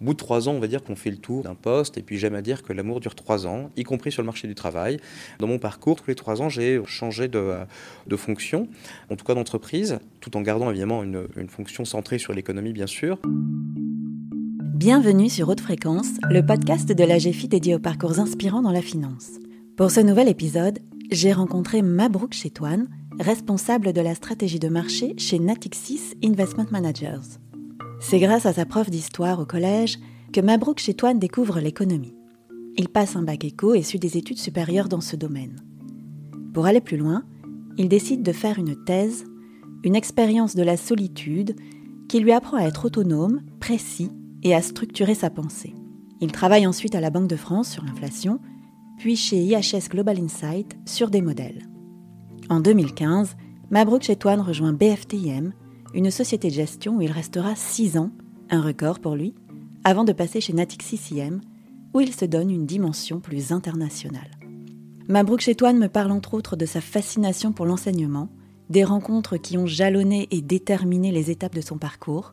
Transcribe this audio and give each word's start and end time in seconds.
Au 0.00 0.04
bout 0.06 0.12
de 0.14 0.18
trois 0.18 0.48
ans, 0.48 0.52
on 0.52 0.60
va 0.60 0.66
dire 0.66 0.82
qu'on 0.82 0.96
fait 0.96 1.10
le 1.10 1.18
tour 1.18 1.42
d'un 1.42 1.54
poste, 1.54 1.98
et 1.98 2.02
puis 2.02 2.16
j'aime 2.16 2.34
à 2.34 2.40
dire 2.40 2.62
que 2.62 2.72
l'amour 2.72 3.00
dure 3.00 3.14
trois 3.14 3.46
ans, 3.46 3.68
y 3.76 3.82
compris 3.82 4.10
sur 4.10 4.22
le 4.22 4.26
marché 4.26 4.48
du 4.48 4.54
travail. 4.54 4.98
Dans 5.38 5.46
mon 5.46 5.58
parcours, 5.58 5.96
tous 5.96 6.08
les 6.08 6.14
trois 6.14 6.40
ans, 6.40 6.48
j'ai 6.48 6.80
changé 6.86 7.28
de, 7.28 7.54
de, 8.06 8.16
fonction, 8.16 8.68
en 9.10 9.16
tout 9.16 9.26
cas 9.26 9.34
d'entreprise, 9.34 9.98
tout 10.20 10.38
en 10.38 10.40
gardant 10.40 10.70
évidemment 10.70 11.02
une, 11.02 11.26
une 11.36 11.50
fonction 11.50 11.84
centrée 11.84 12.18
sur 12.18 12.32
l'économie, 12.32 12.72
bien 12.72 12.86
sûr. 12.86 13.18
Bienvenue 14.62 15.28
sur 15.28 15.50
Haute 15.50 15.60
Fréquence, 15.60 16.12
le 16.30 16.40
podcast 16.46 16.88
de 16.90 17.04
la 17.04 17.18
GFI 17.18 17.48
dédié 17.48 17.74
aux 17.74 17.78
parcours 17.78 18.18
inspirants 18.20 18.62
dans 18.62 18.72
la 18.72 18.80
finance. 18.80 19.32
Pour 19.76 19.90
ce 19.90 20.00
nouvel 20.00 20.28
épisode, 20.28 20.78
j'ai 21.10 21.34
rencontré 21.34 21.82
Mabrouk 21.82 22.32
Chetouane, 22.32 22.88
responsable 23.18 23.92
de 23.92 24.00
la 24.00 24.14
stratégie 24.14 24.60
de 24.60 24.68
marché 24.68 25.12
chez 25.18 25.38
Natixis 25.38 26.14
Investment 26.24 26.68
Managers. 26.70 27.49
C'est 28.02 28.18
grâce 28.18 28.46
à 28.46 28.54
sa 28.54 28.64
prof 28.64 28.88
d'histoire 28.88 29.38
au 29.40 29.44
collège 29.44 29.98
que 30.32 30.40
Mabrouk 30.40 30.80
Chetouane 30.80 31.18
découvre 31.18 31.60
l'économie. 31.60 32.16
Il 32.78 32.88
passe 32.88 33.14
un 33.14 33.22
bac 33.22 33.44
éco 33.44 33.74
et 33.74 33.82
suit 33.82 33.98
des 33.98 34.16
études 34.16 34.38
supérieures 34.38 34.88
dans 34.88 35.02
ce 35.02 35.16
domaine. 35.16 35.56
Pour 36.54 36.64
aller 36.64 36.80
plus 36.80 36.96
loin, 36.96 37.24
il 37.76 37.88
décide 37.88 38.22
de 38.22 38.32
faire 38.32 38.58
une 38.58 38.74
thèse, 38.84 39.26
une 39.84 39.94
expérience 39.94 40.56
de 40.56 40.62
la 40.62 40.78
solitude 40.78 41.54
qui 42.08 42.20
lui 42.20 42.32
apprend 42.32 42.56
à 42.56 42.64
être 42.64 42.86
autonome, 42.86 43.42
précis 43.60 44.10
et 44.42 44.54
à 44.54 44.62
structurer 44.62 45.14
sa 45.14 45.28
pensée. 45.28 45.74
Il 46.22 46.32
travaille 46.32 46.66
ensuite 46.66 46.94
à 46.94 47.00
la 47.00 47.10
Banque 47.10 47.28
de 47.28 47.36
France 47.36 47.70
sur 47.70 47.84
l'inflation, 47.84 48.40
puis 48.98 49.14
chez 49.14 49.36
IHS 49.36 49.88
Global 49.90 50.18
Insight 50.18 50.76
sur 50.86 51.10
des 51.10 51.22
modèles. 51.22 51.68
En 52.48 52.60
2015, 52.60 53.36
Mabrouk 53.70 54.02
Chetouane 54.02 54.40
rejoint 54.40 54.72
BFTIM 54.72 55.52
une 55.94 56.10
société 56.10 56.48
de 56.48 56.54
gestion 56.54 56.96
où 56.96 57.02
il 57.02 57.10
restera 57.10 57.54
6 57.54 57.98
ans, 57.98 58.10
un 58.50 58.62
record 58.62 59.00
pour 59.00 59.16
lui, 59.16 59.34
avant 59.84 60.04
de 60.04 60.12
passer 60.12 60.40
chez 60.40 60.52
Natixis 60.52 61.00
IM, 61.12 61.40
où 61.94 62.00
il 62.00 62.14
se 62.14 62.24
donne 62.24 62.50
une 62.50 62.66
dimension 62.66 63.20
plus 63.20 63.52
internationale. 63.52 64.30
Mabrouk 65.08 65.40
Chetouane 65.40 65.78
me 65.78 65.88
parle 65.88 66.12
entre 66.12 66.34
autres 66.34 66.54
de 66.54 66.66
sa 66.66 66.80
fascination 66.80 67.52
pour 67.52 67.66
l'enseignement, 67.66 68.28
des 68.68 68.84
rencontres 68.84 69.36
qui 69.36 69.58
ont 69.58 69.66
jalonné 69.66 70.28
et 70.30 70.40
déterminé 70.40 71.10
les 71.10 71.30
étapes 71.30 71.54
de 71.54 71.60
son 71.60 71.78
parcours. 71.78 72.30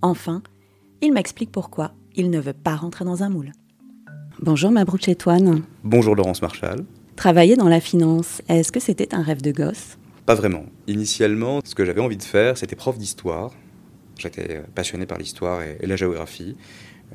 Enfin, 0.00 0.42
il 1.02 1.12
m'explique 1.12 1.50
pourquoi 1.50 1.92
il 2.14 2.30
ne 2.30 2.38
veut 2.38 2.52
pas 2.52 2.76
rentrer 2.76 3.04
dans 3.04 3.24
un 3.24 3.28
moule. 3.28 3.50
Bonjour 4.40 4.70
Mabrouk 4.70 5.02
Chetouane. 5.02 5.62
Bonjour 5.82 6.14
Laurence 6.14 6.42
Marchal. 6.42 6.84
Travailler 7.16 7.56
dans 7.56 7.68
la 7.68 7.80
finance, 7.80 8.42
est-ce 8.48 8.70
que 8.70 8.80
c'était 8.80 9.14
un 9.14 9.22
rêve 9.22 9.42
de 9.42 9.50
gosse? 9.50 9.98
Pas 10.26 10.34
vraiment. 10.34 10.66
Initialement, 10.86 11.60
ce 11.64 11.74
que 11.74 11.84
j'avais 11.84 12.00
envie 12.00 12.16
de 12.16 12.22
faire, 12.22 12.56
c'était 12.56 12.76
prof 12.76 12.96
d'histoire. 12.98 13.52
J'étais 14.18 14.62
passionné 14.74 15.06
par 15.06 15.18
l'histoire 15.18 15.62
et, 15.62 15.86
la 15.86 15.96
géographie. 15.96 16.56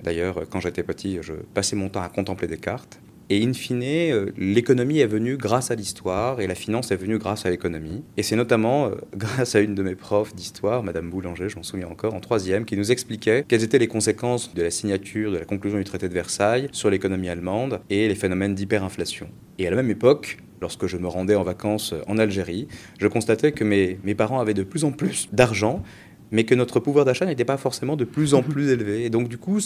D'ailleurs, 0.03 0.47
quand 0.49 0.59
j'étais 0.59 0.83
petit, 0.83 1.19
je 1.21 1.33
passais 1.33 1.75
mon 1.75 1.89
temps 1.89 2.01
à 2.01 2.09
contempler 2.09 2.47
des 2.47 2.57
cartes. 2.57 2.99
Et 3.31 3.45
in 3.45 3.53
fine, 3.53 3.83
euh, 3.83 4.31
l'économie 4.37 4.99
est 4.99 5.07
venue 5.07 5.37
grâce 5.37 5.69
à 5.69 5.75
l'histoire 5.75 6.41
et 6.41 6.47
la 6.47 6.55
finance 6.55 6.89
est 6.89 6.95
venue 6.95 7.19
grâce 7.19 7.45
à 7.45 7.51
l'économie. 7.51 8.03
Et 8.17 8.23
c'est 8.23 8.35
notamment 8.35 8.87
euh, 8.87 8.95
grâce 9.15 9.53
à 9.53 9.59
une 9.59 9.75
de 9.75 9.83
mes 9.83 9.93
profs 9.93 10.33
d'histoire, 10.33 10.81
Madame 10.81 11.11
Boulanger, 11.11 11.47
je 11.47 11.55
m'en 11.55 11.63
souviens 11.63 11.87
encore, 11.89 12.15
en 12.15 12.21
troisième, 12.21 12.65
qui 12.65 12.75
nous 12.75 12.91
expliquait 12.91 13.45
quelles 13.47 13.63
étaient 13.63 13.77
les 13.77 13.87
conséquences 13.87 14.55
de 14.55 14.63
la 14.63 14.71
signature, 14.71 15.31
de 15.31 15.37
la 15.37 15.45
conclusion 15.45 15.77
du 15.77 15.83
traité 15.83 16.09
de 16.09 16.13
Versailles 16.13 16.69
sur 16.71 16.89
l'économie 16.89 17.29
allemande 17.29 17.81
et 17.91 18.07
les 18.07 18.15
phénomènes 18.15 18.55
d'hyperinflation. 18.55 19.29
Et 19.59 19.67
à 19.67 19.69
la 19.69 19.75
même 19.75 19.91
époque, 19.91 20.39
lorsque 20.59 20.87
je 20.87 20.97
me 20.97 21.07
rendais 21.07 21.35
en 21.35 21.43
vacances 21.43 21.93
en 22.07 22.17
Algérie, 22.17 22.67
je 22.97 23.07
constatais 23.07 23.51
que 23.51 23.63
mes, 23.63 23.99
mes 24.03 24.15
parents 24.15 24.39
avaient 24.39 24.55
de 24.55 24.63
plus 24.63 24.85
en 24.85 24.91
plus 24.91 25.29
d'argent, 25.31 25.83
mais 26.31 26.45
que 26.45 26.55
notre 26.55 26.79
pouvoir 26.79 27.05
d'achat 27.05 27.25
n'était 27.25 27.45
pas 27.45 27.57
forcément 27.57 27.95
de 27.95 28.05
plus 28.05 28.33
en 28.33 28.41
plus 28.43 28.71
élevé. 28.71 29.05
Et 29.05 29.11
donc 29.11 29.29
du 29.29 29.37
coup, 29.37 29.59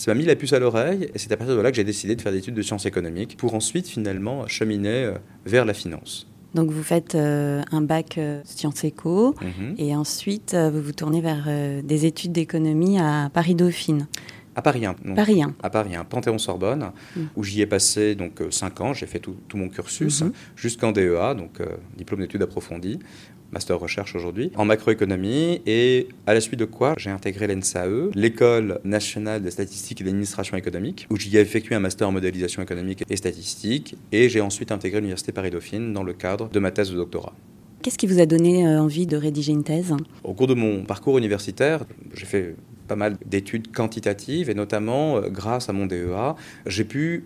ça 0.00 0.14
m'a 0.14 0.18
mis 0.18 0.24
la 0.24 0.34
puce 0.34 0.52
à 0.54 0.58
l'oreille, 0.58 1.10
et 1.14 1.18
c'est 1.18 1.30
à 1.30 1.36
partir 1.36 1.54
de 1.54 1.60
là 1.60 1.70
que 1.70 1.76
j'ai 1.76 1.84
décidé 1.84 2.16
de 2.16 2.22
faire 2.22 2.32
des 2.32 2.38
études 2.38 2.54
de 2.54 2.62
sciences 2.62 2.86
économiques, 2.86 3.36
pour 3.36 3.54
ensuite 3.54 3.86
finalement 3.86 4.46
cheminer 4.46 5.04
euh, 5.04 5.14
vers 5.44 5.66
la 5.66 5.74
finance. 5.74 6.26
Donc 6.54 6.70
vous 6.70 6.82
faites 6.82 7.14
euh, 7.14 7.62
un 7.70 7.82
bac 7.82 8.16
euh, 8.18 8.40
sciences 8.44 8.82
éco 8.82 9.34
mhm. 9.40 9.74
et 9.78 9.94
ensuite 9.94 10.54
vous 10.54 10.80
vous 10.80 10.92
tournez 10.92 11.20
vers 11.20 11.48
des 11.84 12.06
études 12.06 12.32
d'économie 12.32 12.98
à 12.98 13.30
Paris 13.32 13.54
Dauphine. 13.54 14.08
À 14.56 14.62
Paris 14.62 14.84
1. 14.84 14.94
Paris 15.14 15.42
1. 15.42 15.54
À 15.62 15.70
Paris 15.70 15.94
1, 15.94 16.04
Panthéon-Sorbonne, 16.04 16.90
mm. 17.14 17.20
où 17.36 17.44
j'y 17.44 17.60
ai 17.60 17.66
passé 17.66 18.16
donc 18.16 18.42
5 18.50 18.80
ans. 18.80 18.94
J'ai 18.94 19.06
fait 19.06 19.20
tout, 19.20 19.36
mon 19.54 19.68
cursus 19.68 20.22
mhm. 20.22 20.32
jusqu'en 20.56 20.90
DEA, 20.90 21.34
donc 21.36 21.60
diplôme 21.96 22.20
d'études 22.20 22.42
approfondies, 22.42 22.98
master 23.52 23.78
recherche 23.78 24.14
aujourd'hui, 24.14 24.50
en 24.56 24.64
macroéconomie. 24.64 25.60
Et 25.66 26.08
à 26.26 26.34
la 26.34 26.40
suite 26.40 26.60
de 26.60 26.64
quoi, 26.64 26.94
j'ai 26.96 27.10
intégré 27.10 27.46
l'ENSAE, 27.46 28.10
l'École 28.14 28.80
nationale 28.84 29.42
de 29.42 29.50
statistique 29.50 30.00
et 30.00 30.04
d'administration 30.04 30.56
économique, 30.56 31.06
où 31.10 31.16
j'y 31.16 31.36
ai 31.36 31.40
effectué 31.40 31.74
un 31.74 31.80
master 31.80 32.08
en 32.08 32.12
modélisation 32.12 32.62
économique 32.62 33.04
et 33.08 33.16
statistique. 33.16 33.96
Et 34.12 34.28
j'ai 34.28 34.40
ensuite 34.40 34.72
intégré 34.72 35.00
l'Université 35.00 35.32
Paris-Dauphine 35.32 35.92
dans 35.92 36.02
le 36.02 36.12
cadre 36.12 36.48
de 36.48 36.58
ma 36.58 36.70
thèse 36.70 36.90
de 36.90 36.96
doctorat. 36.96 37.34
Qu'est-ce 37.82 37.96
qui 37.96 38.06
vous 38.06 38.20
a 38.20 38.26
donné 38.26 38.66
euh, 38.66 38.82
envie 38.82 39.06
de 39.06 39.16
rédiger 39.16 39.52
une 39.52 39.64
thèse? 39.64 39.94
Au 40.22 40.34
cours 40.34 40.46
de 40.46 40.54
mon 40.54 40.84
parcours 40.84 41.16
universitaire, 41.16 41.84
j'ai 42.14 42.26
fait 42.26 42.54
pas 42.88 42.96
mal 42.96 43.16
d'études 43.24 43.72
quantitatives 43.72 44.50
et 44.50 44.54
notamment 44.54 45.16
euh, 45.16 45.28
grâce 45.30 45.70
à 45.70 45.72
mon 45.72 45.86
DEA, 45.86 46.34
j'ai 46.66 46.84
pu 46.84 47.24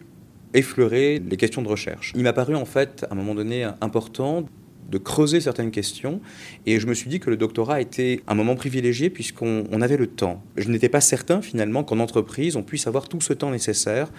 effleurer 0.53 1.21
les 1.29 1.37
questions 1.37 1.63
de 1.63 1.69
recherche. 1.69 2.13
Il 2.15 2.23
m'a 2.23 2.33
paru 2.33 2.55
en 2.55 2.65
fait 2.65 3.05
à 3.11 3.13
un 3.13 3.17
moment 3.17 3.35
donné 3.35 3.65
important 3.81 4.45
de 4.91 4.99
creuser 4.99 5.41
certaines 5.41 5.71
questions. 5.71 6.21
Et 6.67 6.81
je 6.81 6.87
me 6.87 6.95
suis 6.95 7.09
dit 7.09 7.21
que 7.21 7.31
le 7.31 7.37
doctorat 7.37 7.81
était 7.81 8.21
un 8.27 8.35
moment 8.35 8.55
privilégié 8.55 9.11
puisqu'on 9.11 9.81
avait 9.81 9.97
le 9.97 10.07
temps. 10.07 10.43
Je 10.57 10.69
n'étais 10.69 10.89
pas 10.89 11.01
certain 11.01 11.43
finalement 11.43 11.85
qu'en 11.85 11.99
entreprise, 11.99 12.57
on 12.57 12.63
puisse 12.63 12.87
avoir 12.87 13.09
tout 13.09 13.21
ce 13.21 13.33
temps 13.33 13.51
nécessaire 13.51 14.11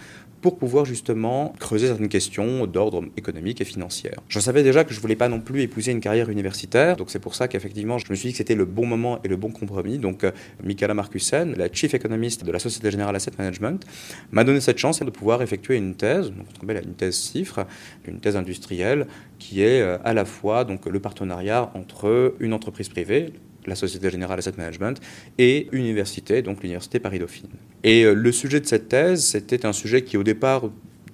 pour 0.42 0.58
pouvoir 0.58 0.86
justement 0.86 1.54
creuser 1.60 1.88
certaines 1.88 2.10
questions 2.10 2.68
d'ordre 2.68 3.04
économique 3.18 3.62
et 3.62 3.66
financier. 3.66 4.12
Je 4.28 4.40
savais 4.40 4.64
déjà 4.64 4.84
que 4.84 4.94
je 4.94 5.00
voulais 5.00 5.16
pas 5.16 5.28
non 5.28 5.40
plus 5.40 5.62
épouser 5.62 5.92
une 5.92 6.00
carrière 6.00 6.30
universitaire, 6.30 6.98
donc 6.98 7.10
c'est 7.10 7.20
pour 7.20 7.36
ça 7.36 7.48
qu'effectivement 7.48 7.98
je 7.98 8.06
me 8.10 8.16
suis 8.16 8.28
dit 8.28 8.34
que 8.34 8.38
c'était 8.38 8.56
le 8.56 8.66
bon 8.66 8.86
moment 8.86 9.20
et 9.24 9.28
le 9.28 9.38
bon 9.38 9.50
compromis. 9.50 9.98
Donc 9.98 10.24
euh, 10.24 10.32
Michaela 10.64 10.94
Marcussen, 10.94 11.56
la 11.56 11.72
chief 11.72 11.94
économiste 11.94 12.44
de 12.44 12.52
la 12.52 12.60
Société 12.60 12.92
Générale 12.92 13.16
Asset 13.16 13.32
Management, 13.38 13.86
m'a 14.32 14.44
donné 14.44 14.62
cette 14.62 14.78
chance 14.78 15.00
de 15.00 15.10
pouvoir 15.10 15.42
effectuer 15.42 15.78
une 15.78 15.96
thèse, 15.96 16.32
donc 16.32 16.48
on 16.64 16.70
une 16.70 16.94
thèse 16.94 17.16
CIFRE, 17.16 17.66
une 18.08 18.20
thèse 18.20 18.36
industrielle, 18.36 19.08
qui 19.40 19.62
est 19.62 19.82
euh, 19.82 19.98
à 20.04 20.14
la 20.14 20.26
fois 20.26 20.64
donc 20.64 20.86
le 20.86 21.00
partenariat 21.00 21.72
entre 21.74 22.36
une 22.40 22.54
entreprise 22.54 22.90
privée, 22.90 23.34
la 23.68 23.76
Société 23.76 24.10
Générale 24.10 24.40
Asset 24.40 24.54
Management, 24.58 25.00
et 25.38 25.68
université, 25.72 26.42
donc 26.42 26.62
l'Université 26.62 27.00
Paris-Dauphine. 27.00 27.50
Et 27.84 28.04
euh, 28.04 28.14
le 28.14 28.32
sujet 28.32 28.60
de 28.60 28.66
cette 28.66 28.90
thèse, 28.90 29.24
c'était 29.24 29.66
un 29.66 29.74
sujet 29.74 30.04
qui 30.04 30.18
au 30.18 30.24
départ 30.24 30.70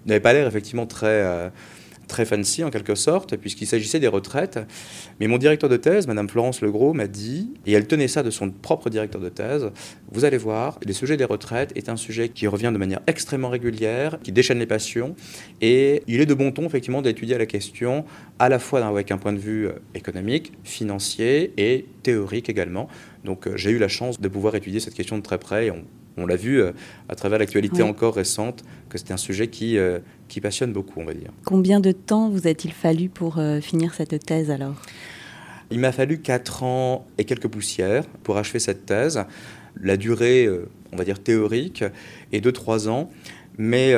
n'avait 0.06 0.19
pas 0.19 0.34
l'air 0.34 0.47
effectivement 0.47 0.85
très... 0.85 1.07
Euh, 1.07 1.50
très 2.12 2.26
fancy 2.26 2.64
en 2.64 2.70
quelque 2.70 2.94
sorte, 2.94 3.38
puisqu'il 3.38 3.66
s'agissait 3.66 4.00
des 4.00 4.10
retraites. 4.10 4.60
Mais 5.20 5.28
mon 5.28 5.38
directeur 5.38 5.70
de 5.70 5.78
thèse, 5.78 6.08
Madame 6.08 6.28
Florence 6.30 6.62
Legros, 6.62 6.94
m'a 6.94 7.08
dit, 7.08 7.54
et 7.66 7.72
elle 7.72 7.88
tenait 7.88 8.10
ça 8.10 8.22
de 8.22 8.30
son 8.30 8.52
propre 8.52 8.90
directeur 8.90 9.22
de 9.22 9.30
thèse, 9.30 9.72
vous 10.12 10.26
allez 10.26 10.38
voir, 10.38 10.78
le 10.86 10.94
sujet 10.94 11.16
des 11.16 11.24
retraites 11.24 11.72
est 11.76 11.88
un 11.90 11.96
sujet 11.96 12.30
qui 12.30 12.48
revient 12.48 12.72
de 12.74 12.78
manière 12.78 13.00
extrêmement 13.08 13.50
régulière, 13.50 14.20
qui 14.22 14.32
déchaîne 14.32 14.60
les 14.60 14.66
passions, 14.66 15.16
et 15.62 16.04
il 16.08 16.20
est 16.20 16.26
de 16.26 16.34
bon 16.34 16.52
ton 16.52 16.66
effectivement 16.66 17.02
d'étudier 17.02 17.38
la 17.38 17.46
question 17.46 18.04
à 18.40 18.50
la 18.50 18.60
fois 18.60 18.86
avec 18.86 19.12
un 19.12 19.18
point 19.18 19.34
de 19.34 19.40
vue 19.40 19.68
euh, 19.68 19.74
économique, 19.96 20.52
financier 20.64 21.54
et 21.58 21.86
théorique 22.04 22.50
également. 22.50 22.90
Donc 23.24 23.48
euh, 23.48 23.56
j'ai 23.56 23.72
eu 23.72 23.78
la 23.78 23.88
chance 23.88 24.20
de 24.20 24.28
pouvoir 24.28 24.56
étudier 24.56 24.80
cette 24.80 24.96
question 24.96 25.18
de 25.18 25.24
très 25.24 25.38
près, 25.38 25.72
on 26.18 26.26
l'a 26.26 26.36
vu 26.36 26.62
euh, 26.62 26.72
à 27.10 27.16
travers 27.16 27.40
l'actualité 27.40 27.84
encore 27.84 28.16
récente, 28.16 28.64
que 28.90 28.98
c'est 28.98 29.12
un 29.12 29.18
sujet 29.18 29.48
qui, 29.48 29.78
euh, 29.78 30.00
qui 30.28 30.42
passionne 30.42 30.74
beaucoup, 30.74 31.00
on 31.00 31.06
va 31.06 31.14
dire. 31.14 31.32
Combien 31.46 31.80
de 31.80 31.92
temps 31.92 32.30
vous 32.30 32.48
a-t-il 32.48 32.74
fallu 32.74 33.10
pour 33.10 33.38
euh, 33.38 33.62
finir 33.62 33.94
cette 33.94 34.26
thèse 34.26 34.52
alors? 34.52 34.82
Il 35.70 35.80
m'a 35.80 35.92
fallu 35.92 36.20
4 36.20 36.64
ans 36.64 37.08
et 37.18 37.24
quelques 37.24 37.48
poussières 37.48 38.06
pour 38.24 38.38
achever 38.38 38.60
cette 38.60 38.86
thèse. 38.86 39.24
La 39.81 39.96
durée, 39.96 40.50
on 40.92 40.98
va 40.98 41.06
dire 41.06 41.18
théorique, 41.18 41.86
est 42.34 42.42
de 42.42 42.52
3 42.52 42.90
ans. 42.90 43.10
Mais 43.57 43.94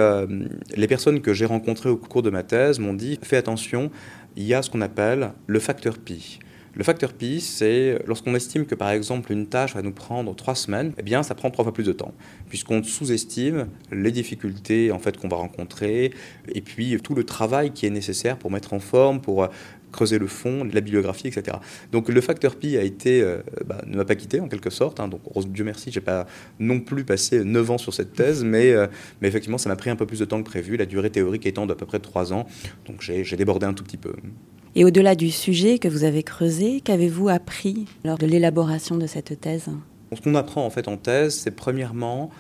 les 0.76 0.88
personnes 0.88 1.22
que 1.22 1.34
j'ai 1.34 1.46
rencontrées 1.46 1.90
au 1.90 1.98
cours 1.98 2.22
de 2.22 2.30
ma 2.30 2.44
thèse 2.44 2.78
m'ont 2.78 2.94
dit 2.94 3.18
fais 3.24 3.38
attention, 3.38 3.90
il 4.36 4.44
y 4.44 4.54
a 4.54 4.62
ce 4.62 4.70
qu'on 4.70 4.82
appelle 4.82 5.32
le 5.48 5.60
facteur 5.60 5.98
pi. 5.98 6.38
Le 6.76 6.84
facteur 6.84 7.14
pi, 7.14 7.40
c'est 7.40 8.00
lorsqu'on 8.08 8.34
estime 8.34 8.66
que 8.66 8.74
par 8.74 8.90
exemple 8.90 9.32
une 9.32 9.46
tâche 9.46 9.76
va 9.76 9.84
nous 9.84 9.92
prendre 9.92 10.36
trois 10.36 10.56
semaines, 10.56 10.94
eh 10.98 11.04
bien 11.04 11.22
ça 11.22 11.36
prend 11.36 11.52
trois 11.52 11.64
fois 11.64 11.74
plus 11.74 11.84
de 11.84 11.94
temps, 11.94 12.14
puisqu'on 12.50 12.82
sous-estime 12.82 13.68
les 13.92 14.12
difficultés 14.12 14.92
en 14.92 14.98
fait 14.98 15.18
qu'on 15.18 15.28
va 15.28 15.38
rencontrer, 15.38 16.12
et 16.48 16.62
puis 16.62 16.98
tout 17.04 17.14
le 17.14 17.26
travail 17.26 17.72
qui 17.72 17.86
est 17.86 17.92
nécessaire 17.92 18.38
pour 18.38 18.50
mettre 18.50 18.74
en 18.74 18.80
forme, 18.80 19.22
pour 19.22 19.48
creuser 19.92 20.18
le 20.18 20.26
fond, 20.26 20.64
la 20.64 20.82
bibliographie, 20.82 21.28
etc. 21.28 21.58
Donc 21.92 22.10
le 22.10 22.20
facteur 22.22 22.56
pi 22.56 22.76
a 22.76 22.82
été, 22.82 23.22
euh, 23.22 23.38
bah, 23.68 23.84
ne 23.86 23.96
m'a 23.96 24.06
pas 24.06 24.16
quitté 24.16 24.40
en 24.40 24.48
quelque 24.48 24.72
sorte. 24.72 25.00
Hein. 25.00 25.08
donc 25.08 25.22
Dieu 25.50 25.64
merci, 25.64 25.92
j'ai 25.92 26.02
pas 26.02 26.26
non 26.60 26.80
plus 26.80 27.06
passé 27.06 27.44
9 27.44 27.70
ans 27.70 27.78
sur 27.78 27.94
cette 27.94 28.14
thèse, 28.14 28.44
mais, 28.44 28.72
euh, 28.72 28.88
mais 29.22 29.28
effectivement 29.28 29.60
ça 29.60 29.70
m'a 29.70 29.76
pris 29.76 29.92
un 29.92 29.96
peu 29.96 30.08
plus 30.08 30.20
de 30.20 30.26
temps 30.26 30.42
que 30.42 30.50
prévu, 30.50 30.76
la 30.76 30.88
durée 30.88 31.12
théorique 31.12 31.46
étant 31.46 31.68
d'à 31.68 31.76
peu 31.76 31.86
près 31.86 32.00
3 32.00 32.34
ans. 32.34 32.48
Donc 32.88 33.02
j'ai 33.02 33.38
débordé 33.38 33.68
un 33.68 33.74
tout 33.74 33.84
petit 33.84 33.98
peu. 33.98 34.14
Et 34.76 34.86
au-delà 34.86 35.14
du 35.14 35.30
sujet 35.30 35.78
que 35.78 35.88
vous 35.88 36.04
avez 36.04 36.24
creusé, 36.24 36.82
qu'avez-vous 36.82 37.30
appris 37.30 37.86
lors 38.04 38.18
de 38.18 38.26
l'élaboration 38.26 38.98
de 38.98 39.06
cette 39.06 39.40
thèse? 39.40 39.70
Ce 40.16 40.20
qu'on 40.20 40.34
apprend 40.34 40.66
en 40.66 40.72
fait 40.72 40.88
en 40.88 40.98
thèse, 40.98 41.36
c'est 41.36 41.52
premièrement 41.52 42.32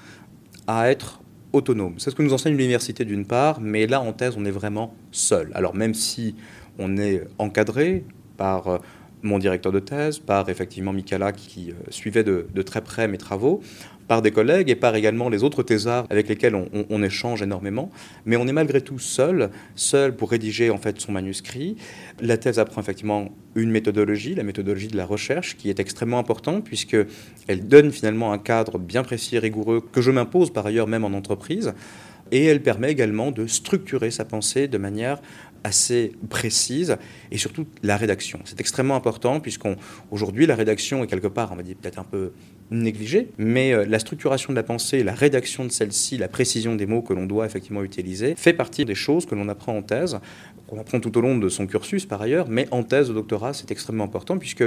à 0.65 0.89
être 0.89 1.21
autonome. 1.51 1.93
C'est 1.99 2.09
ce 2.09 2.15
que 2.15 2.23
nous 2.23 2.33
enseigne 2.33 2.57
l'université 2.57 3.05
d'une 3.05 3.25
part, 3.25 3.61
mais 3.61 3.85
là 3.85 4.01
en 4.01 4.13
thèse 4.13 4.33
on 4.35 4.45
est 4.45 4.51
vraiment 4.51 4.95
seul. 5.11 5.51
Alors 5.53 5.75
même 5.75 5.93
si 5.93 6.35
on 6.79 6.97
est 6.97 7.21
encadré 7.37 8.03
par 8.35 8.67
euh, 8.67 8.77
mon 9.21 9.37
directeur 9.37 9.71
de 9.71 9.79
thèse, 9.79 10.17
par 10.17 10.49
effectivement 10.49 10.91
Michaela 10.91 11.33
qui 11.33 11.69
euh, 11.69 11.75
suivait 11.89 12.23
de, 12.23 12.47
très 12.65 12.81
près 12.81 13.07
mes 13.07 13.19
travaux, 13.19 13.61
par 14.07 14.21
des 14.21 14.31
collègues 14.31 14.69
et 14.69 14.75
par 14.75 14.95
également 14.95 15.29
les 15.29 15.43
autres 15.43 15.63
thésards 15.63 16.05
avec 16.09 16.27
lesquels 16.27 16.55
on, 16.55 17.03
échange 17.03 17.41
énormément. 17.41 17.89
Mais 18.25 18.37
on 18.37 18.47
est 18.47 18.53
malgré 18.53 18.81
tout 18.81 18.99
seul, 18.99 19.49
seul 19.75 20.15
pour 20.15 20.31
rédiger 20.31 20.69
en 20.69 20.77
fait 20.77 20.99
son 20.99 21.11
manuscrit. 21.11 21.75
La 22.21 22.37
thèse 22.37 22.59
apprend 22.59 22.81
effectivement 22.81 23.29
une 23.55 23.71
méthodologie, 23.71 24.35
la 24.35 24.43
méthodologie 24.43 24.87
de 24.87 24.97
la 24.97 25.05
recherche, 25.05 25.57
qui 25.57 25.69
est 25.69 25.79
extrêmement 25.79 26.19
importante 26.19 26.63
puisque 26.63 26.97
elle 27.47 27.67
donne 27.67 27.91
finalement 27.91 28.31
un 28.31 28.37
cadre 28.37 28.77
bien 28.77 29.03
précis 29.03 29.35
et 29.35 29.39
rigoureux 29.39 29.81
que 29.91 30.01
je 30.01 30.11
m'impose 30.11 30.51
par 30.51 30.65
ailleurs 30.65 30.87
même 30.87 31.03
en 31.03 31.13
entreprise. 31.13 31.73
Et 32.31 32.45
elle 32.45 32.63
permet 32.63 32.91
également 32.91 33.31
de 33.31 33.45
structurer 33.47 34.09
sa 34.09 34.25
pensée 34.25 34.67
de 34.67 34.77
manière 34.77 35.19
assez 35.63 36.11
précise 36.29 36.97
et 37.31 37.37
surtout 37.37 37.65
la 37.83 37.97
rédaction. 37.97 38.39
C'est 38.45 38.59
extrêmement 38.59 38.95
important 38.95 39.39
puisqu'aujourd'hui 39.39 40.45
la 40.45 40.55
rédaction 40.55 41.03
est 41.03 41.07
quelque 41.07 41.27
part, 41.27 41.51
on 41.51 41.55
va 41.55 41.63
dire 41.63 41.75
peut-être 41.81 41.99
un 41.99 42.03
peu 42.03 42.31
négligée, 42.73 43.29
mais 43.37 43.73
euh, 43.73 43.85
la 43.85 43.99
structuration 43.99 44.51
de 44.51 44.55
la 44.55 44.63
pensée, 44.63 45.03
la 45.03 45.13
rédaction 45.13 45.63
de 45.63 45.69
celle-ci, 45.69 46.17
la 46.17 46.27
précision 46.27 46.75
des 46.75 46.85
mots 46.85 47.01
que 47.01 47.13
l'on 47.13 47.25
doit 47.25 47.45
effectivement 47.45 47.83
utiliser 47.83 48.35
fait 48.35 48.53
partie 48.53 48.83
des 48.85 48.95
choses 48.95 49.25
que 49.25 49.35
l'on 49.35 49.47
apprend 49.47 49.77
en 49.77 49.81
thèse, 49.81 50.19
qu'on 50.67 50.79
apprend 50.79 50.99
tout 50.99 51.15
au 51.17 51.21
long 51.21 51.37
de 51.37 51.49
son 51.49 51.67
cursus 51.67 52.05
par 52.05 52.21
ailleurs, 52.21 52.47
mais 52.49 52.67
en 52.71 52.83
thèse 52.83 53.09
de 53.09 53.13
doctorat 53.13 53.53
c'est 53.53 53.69
extrêmement 53.71 54.05
important 54.05 54.37
puisque 54.37 54.63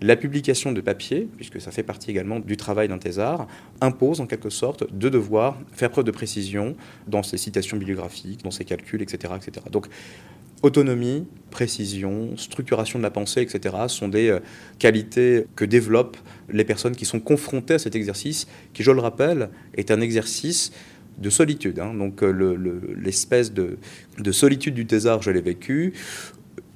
la 0.00 0.16
publication 0.16 0.72
de 0.72 0.80
papier, 0.80 1.28
puisque 1.36 1.60
ça 1.60 1.70
fait 1.70 1.82
partie 1.82 2.10
également 2.10 2.40
du 2.40 2.56
travail 2.56 2.88
d'un 2.88 2.98
thésard, 2.98 3.46
impose 3.80 4.20
en 4.20 4.26
quelque 4.26 4.50
sorte 4.50 4.92
de 4.92 5.08
devoir 5.08 5.58
faire 5.72 5.90
preuve 5.90 6.04
de 6.04 6.10
précision 6.10 6.74
dans 7.06 7.22
ses 7.22 7.36
citations 7.36 7.76
bibliographiques, 7.76 8.42
dans 8.42 8.50
ses 8.50 8.64
calculs, 8.64 9.02
etc. 9.02 9.32
etc. 9.36 9.64
Donc 9.70 9.86
autonomie, 10.64 11.26
précision, 11.50 12.36
structuration 12.36 12.98
de 12.98 13.04
la 13.04 13.10
pensée, 13.10 13.42
etc., 13.42 13.76
sont 13.88 14.08
des 14.08 14.30
euh, 14.30 14.40
qualités 14.78 15.46
que 15.56 15.64
développent 15.64 16.16
les 16.50 16.64
personnes 16.64 16.96
qui 16.96 17.04
sont 17.04 17.20
confrontées 17.20 17.74
à 17.74 17.78
cet 17.78 17.94
exercice, 17.94 18.48
qui, 18.72 18.82
je 18.82 18.90
le 18.90 19.00
rappelle, 19.00 19.50
est 19.76 19.90
un 19.90 20.00
exercice 20.00 20.72
de 21.18 21.30
solitude. 21.30 21.78
Hein. 21.78 21.94
Donc 21.94 22.22
euh, 22.22 22.56
l'espèce 22.96 23.52
de, 23.52 23.78
solitude 24.32 24.74
du 24.74 24.86
thésard, 24.86 25.22
je 25.22 25.30
l'ai 25.30 25.42
vécu. 25.42 25.92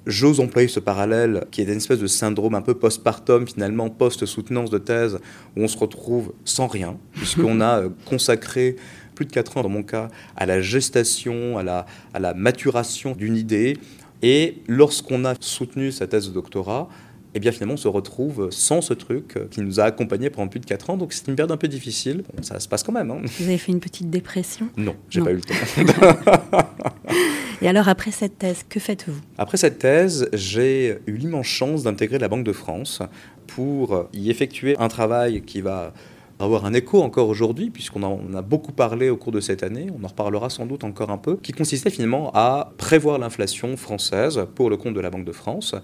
J'ose 0.07 0.39
employer 0.41 0.69
ce 0.69 0.81
parallèle 0.81 1.45
qui 1.51 1.63
est 1.63 1.65
une 1.65 1.79
espèce 1.79 1.99
de 1.99 2.07
syndrome 2.07 2.55
un 2.55 2.63
peu 2.63 2.75
postpartum, 2.75 3.47
finalement, 3.47 3.91
post-soutenance 3.91 4.71
de 4.71 4.79
thèse, 4.79 5.19
où 5.57 5.63
on 5.63 5.69
se 5.69 5.77
retrouve 5.77 6.33
sans 6.45 6.67
rien, 6.67 6.99
puisqu'on 7.15 7.61
a 7.63 7.81
euh, 7.81 7.89
consacré 8.05 8.77
plus 9.19 9.27
de 9.27 9.33
4 9.33 9.57
ans 9.57 9.63
dans 9.63 9.69
mon 9.69 9.83
cas, 9.83 10.11
à 10.37 10.47
la 10.47 10.61
gestation, 10.61 11.59
à 11.59 11.65
la, 11.65 11.87
à 12.15 12.21
la 12.21 12.35
maturation 12.35 13.17
d'une 13.17 13.37
idée. 13.37 13.77
Et 14.23 14.63
lorsqu'on 14.69 15.25
a 15.25 15.35
soutenu 15.41 15.91
sa 15.91 16.07
thèse 16.07 16.29
de 16.29 16.33
doctorat, 16.33 16.89
et 16.89 17.31
eh 17.35 17.41
bien 17.41 17.51
finalement 17.51 17.75
on 17.75 17.79
se 17.79 17.89
retrouve 17.89 18.49
sans 18.51 18.81
ce 18.81 18.95
truc 18.95 19.37
qui 19.51 19.61
nous 19.61 19.81
a 19.81 19.83
accompagnés 19.83 20.31
pendant 20.31 20.47
plus 20.47 20.61
de 20.61 20.67
4 20.67 20.91
ans. 20.91 20.97
Donc 20.97 21.13
c'est 21.13 21.27
une 21.27 21.35
période 21.35 21.51
un 21.51 21.57
peu 21.57 21.67
difficile. 21.67 22.23
ça 22.43 22.61
se 22.61 22.69
passe 22.69 22.85
quand 22.85 22.93
même. 22.93 23.11
Hein. 23.11 23.23
Vous 23.25 23.45
avez 23.45 23.59
fait 23.59 23.73
une 23.73 23.81
petite 23.81 24.09
dépression? 24.09 24.69
Non, 24.77 24.95
j'ai 25.11 25.21
pas 25.21 25.33
eu 25.33 25.35
le 25.35 25.41
temps. 25.41 26.69
et 27.61 27.69
alors 27.69 27.89
après 27.89 28.13
cette 28.13 28.39
thèse, 28.39 28.65
que 28.69 28.79
faites-vous? 28.79 29.21
Après 29.37 29.57
cette 29.57 29.81
thèse, 29.81 30.29
j'ai 30.33 30.99
eu 31.07 31.17
l'immense 31.17 31.47
chance 31.47 31.83
d'intégrer 31.83 32.19
la 32.19 32.29
Banque 32.29 32.45
de 32.45 32.53
France 32.53 33.03
pour 33.49 34.09
y 34.13 34.31
effectuer 34.31 34.77
un 34.79 34.89
travail 34.89 35.43
qui 35.43 35.61
va 35.61 35.93
avoir 36.41 36.65
un 36.65 36.73
écho 36.73 37.03
encore 37.03 37.29
aujourd'hui, 37.29 37.71
puisqu'on 37.71 38.03
en 38.03 38.21
a 38.35 38.43
beaucoup 38.43 38.73
parlé 38.73 39.11
au 39.11 39.17
cours 39.17 39.33
de 39.33 39.41
cette 39.41 39.63
année, 39.63 39.89
on 39.99 40.05
en 40.05 40.09
reparlera 40.09 40.51
sans 40.51 40.67
doute 40.67 40.85
encore 40.85 41.11
un 41.11 41.19
peu, 41.19 41.37
qui 41.37 41.53
consistait 41.53 41.91
finalement 41.91 42.31
à 42.35 42.73
prévoir 42.79 43.19
l'inflation 43.19 43.77
française 43.77 44.47
pour 44.55 44.71
le 44.71 44.77
compte 44.77 44.95
de 44.95 45.01
la 45.01 45.11
Banque 45.11 45.25
de 45.25 45.33
France. 45.33 45.75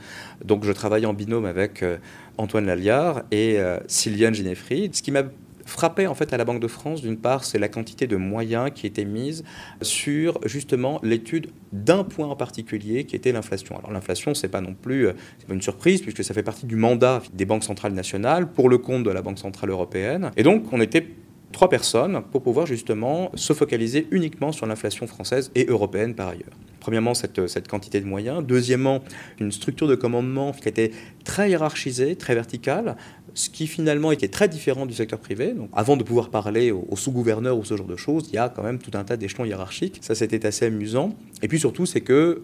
Donc 0.44 0.64
je 0.64 0.72
travaillais 0.72 1.06
en 1.06 1.14
binôme 1.14 1.44
avec 1.44 1.82
euh, 1.82 1.98
Antoine 2.38 2.66
Lalliard 2.66 3.22
et 3.30 3.58
euh, 3.58 3.78
Sylviane 3.86 4.34
Ginefri, 4.34 4.90
ce 4.92 5.02
qui 5.02 5.10
m'a 5.10 5.22
frappé 5.66 6.06
en 6.06 6.14
fait 6.14 6.32
à 6.32 6.36
la 6.36 6.44
Banque 6.44 6.60
de 6.60 6.68
France, 6.68 7.02
d'une 7.02 7.16
part, 7.16 7.44
c'est 7.44 7.58
la 7.58 7.68
quantité 7.68 8.06
de 8.06 8.16
moyens 8.16 8.70
qui 8.74 8.86
étaient 8.86 9.04
mis 9.04 9.42
sur 9.82 10.38
justement 10.46 11.00
l'étude 11.02 11.48
d'un 11.72 12.04
point 12.04 12.26
en 12.26 12.36
particulier 12.36 13.04
qui 13.04 13.16
était 13.16 13.32
l'inflation. 13.32 13.76
Alors 13.78 13.90
l'inflation, 13.92 14.34
c'est 14.34 14.48
pas 14.48 14.60
non 14.60 14.74
plus 14.74 15.08
euh, 15.08 15.12
pas 15.46 15.54
une 15.54 15.62
surprise 15.62 16.02
puisque 16.02 16.24
ça 16.24 16.34
fait 16.34 16.42
partie 16.42 16.66
du 16.66 16.76
mandat 16.76 17.22
des 17.32 17.44
banques 17.44 17.64
centrales 17.64 17.92
nationales 17.92 18.50
pour 18.50 18.68
le 18.68 18.78
compte 18.78 19.04
de 19.04 19.10
la 19.10 19.22
Banque 19.22 19.38
centrale 19.38 19.70
européenne. 19.70 20.30
Et 20.36 20.42
donc 20.42 20.72
on 20.72 20.80
était 20.80 21.06
trois 21.54 21.70
personnes 21.70 22.22
pour 22.32 22.42
pouvoir 22.42 22.66
justement 22.66 23.30
se 23.34 23.52
focaliser 23.52 24.06
uniquement 24.10 24.52
sur 24.52 24.66
l'inflation 24.66 25.06
française 25.06 25.50
et 25.54 25.66
européenne 25.66 26.14
par 26.14 26.28
ailleurs. 26.28 26.52
Premièrement, 26.80 27.14
cette, 27.14 27.46
cette, 27.46 27.68
quantité 27.68 28.00
de 28.00 28.06
moyens. 28.06 28.44
Deuxièmement, 28.44 29.02
une 29.40 29.50
structure 29.50 29.88
de 29.88 29.94
commandement 29.94 30.52
qui 30.52 30.68
était 30.68 30.90
très 31.24 31.48
hiérarchisée, 31.48 32.16
très 32.16 32.34
verticale, 32.34 32.96
ce 33.32 33.48
qui 33.48 33.66
finalement 33.66 34.12
était 34.12 34.28
très 34.28 34.48
différent 34.48 34.84
du 34.84 34.92
secteur 34.92 35.18
privé. 35.18 35.52
Donc, 35.52 35.70
avant 35.72 35.96
de 35.96 36.02
pouvoir 36.02 36.28
parler 36.28 36.72
aux, 36.72 36.96
sous-gouverneurs 36.96 37.56
ou 37.56 37.64
ce 37.64 37.76
genre 37.76 37.86
de 37.86 37.96
choses, 37.96 38.28
il 38.28 38.34
y 38.34 38.38
a 38.38 38.50
quand 38.50 38.62
même 38.62 38.78
tout 38.78 38.90
un 38.94 39.04
tas 39.04 39.16
d'échelons 39.16 39.46
hiérarchiques. 39.46 39.98
Ça, 40.02 40.14
c'était 40.14 40.44
assez 40.44 40.66
amusant. 40.66 41.14
Et 41.40 41.48
puis 41.48 41.58
surtout, 41.58 41.86
c'est 41.86 42.02
que 42.02 42.42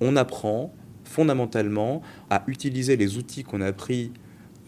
on 0.00 0.14
apprend 0.14 0.72
fondamentalement 1.04 2.02
à 2.30 2.44
utiliser 2.46 2.96
les 2.96 3.16
outils 3.16 3.42
qu'on 3.42 3.60
a 3.60 3.66
appris 3.66 4.12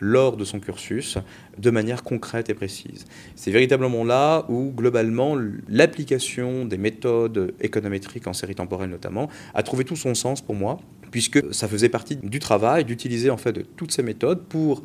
lors 0.04 0.36
de 0.36 0.44
son 0.44 0.60
cursus 0.60 1.16
de 1.58 1.70
manière 1.70 2.02
concrète 2.02 2.50
et 2.50 2.54
précise. 2.54 3.06
C'est 3.36 3.50
véritablement 3.50 4.04
là 4.04 4.44
où, 4.48 4.70
globalement, 4.70 5.36
l'application 5.68 6.66
des 6.66 6.76
méthodes 6.76 7.54
économétriques 7.60 8.26
en 8.26 8.34
série 8.34 8.54
temporelle 8.54 8.90
notamment 8.90 9.30
a 9.54 9.62
trouvé 9.62 9.84
tout 9.84 9.96
son 9.96 10.14
sens 10.14 10.42
pour 10.42 10.54
moi, 10.54 10.78
puisque 11.10 11.54
ça 11.54 11.68
faisait 11.68 11.88
partie 11.88 12.16
du 12.16 12.38
travail 12.38 12.84
d'utiliser 12.84 13.30
en 13.30 13.38
fait 13.38 13.64
toutes 13.76 13.92
ces 13.92 14.02
méthodes 14.02 14.42
pour 14.44 14.82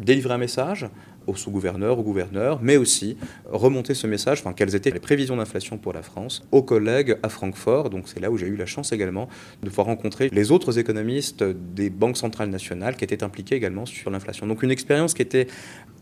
délivrer 0.00 0.34
un 0.34 0.38
message 0.38 0.88
aux 1.26 1.36
sous-gouverneurs, 1.36 1.98
aux 1.98 2.02
gouverneurs, 2.02 2.58
mais 2.62 2.76
aussi 2.76 3.16
remonter 3.50 3.94
ce 3.94 4.06
message, 4.06 4.40
enfin, 4.40 4.52
quelles 4.52 4.74
étaient 4.74 4.90
les 4.90 5.00
prévisions 5.00 5.36
d'inflation 5.36 5.78
pour 5.78 5.92
la 5.92 6.02
France, 6.02 6.46
aux 6.52 6.62
collègues 6.62 7.16
à 7.22 7.28
Francfort. 7.28 7.90
Donc 7.90 8.08
c'est 8.08 8.20
là 8.20 8.30
où 8.30 8.36
j'ai 8.36 8.46
eu 8.46 8.56
la 8.56 8.66
chance 8.66 8.92
également 8.92 9.28
de 9.62 9.68
pouvoir 9.68 9.86
rencontrer 9.86 10.28
les 10.32 10.52
autres 10.52 10.78
économistes 10.78 11.42
des 11.42 11.90
banques 11.90 12.16
centrales 12.16 12.50
nationales 12.50 12.96
qui 12.96 13.04
étaient 13.04 13.22
impliqués 13.22 13.54
également 13.56 13.86
sur 13.86 14.10
l'inflation. 14.10 14.46
Donc 14.46 14.62
une 14.62 14.70
expérience 14.70 15.14
qui 15.14 15.22
était 15.22 15.46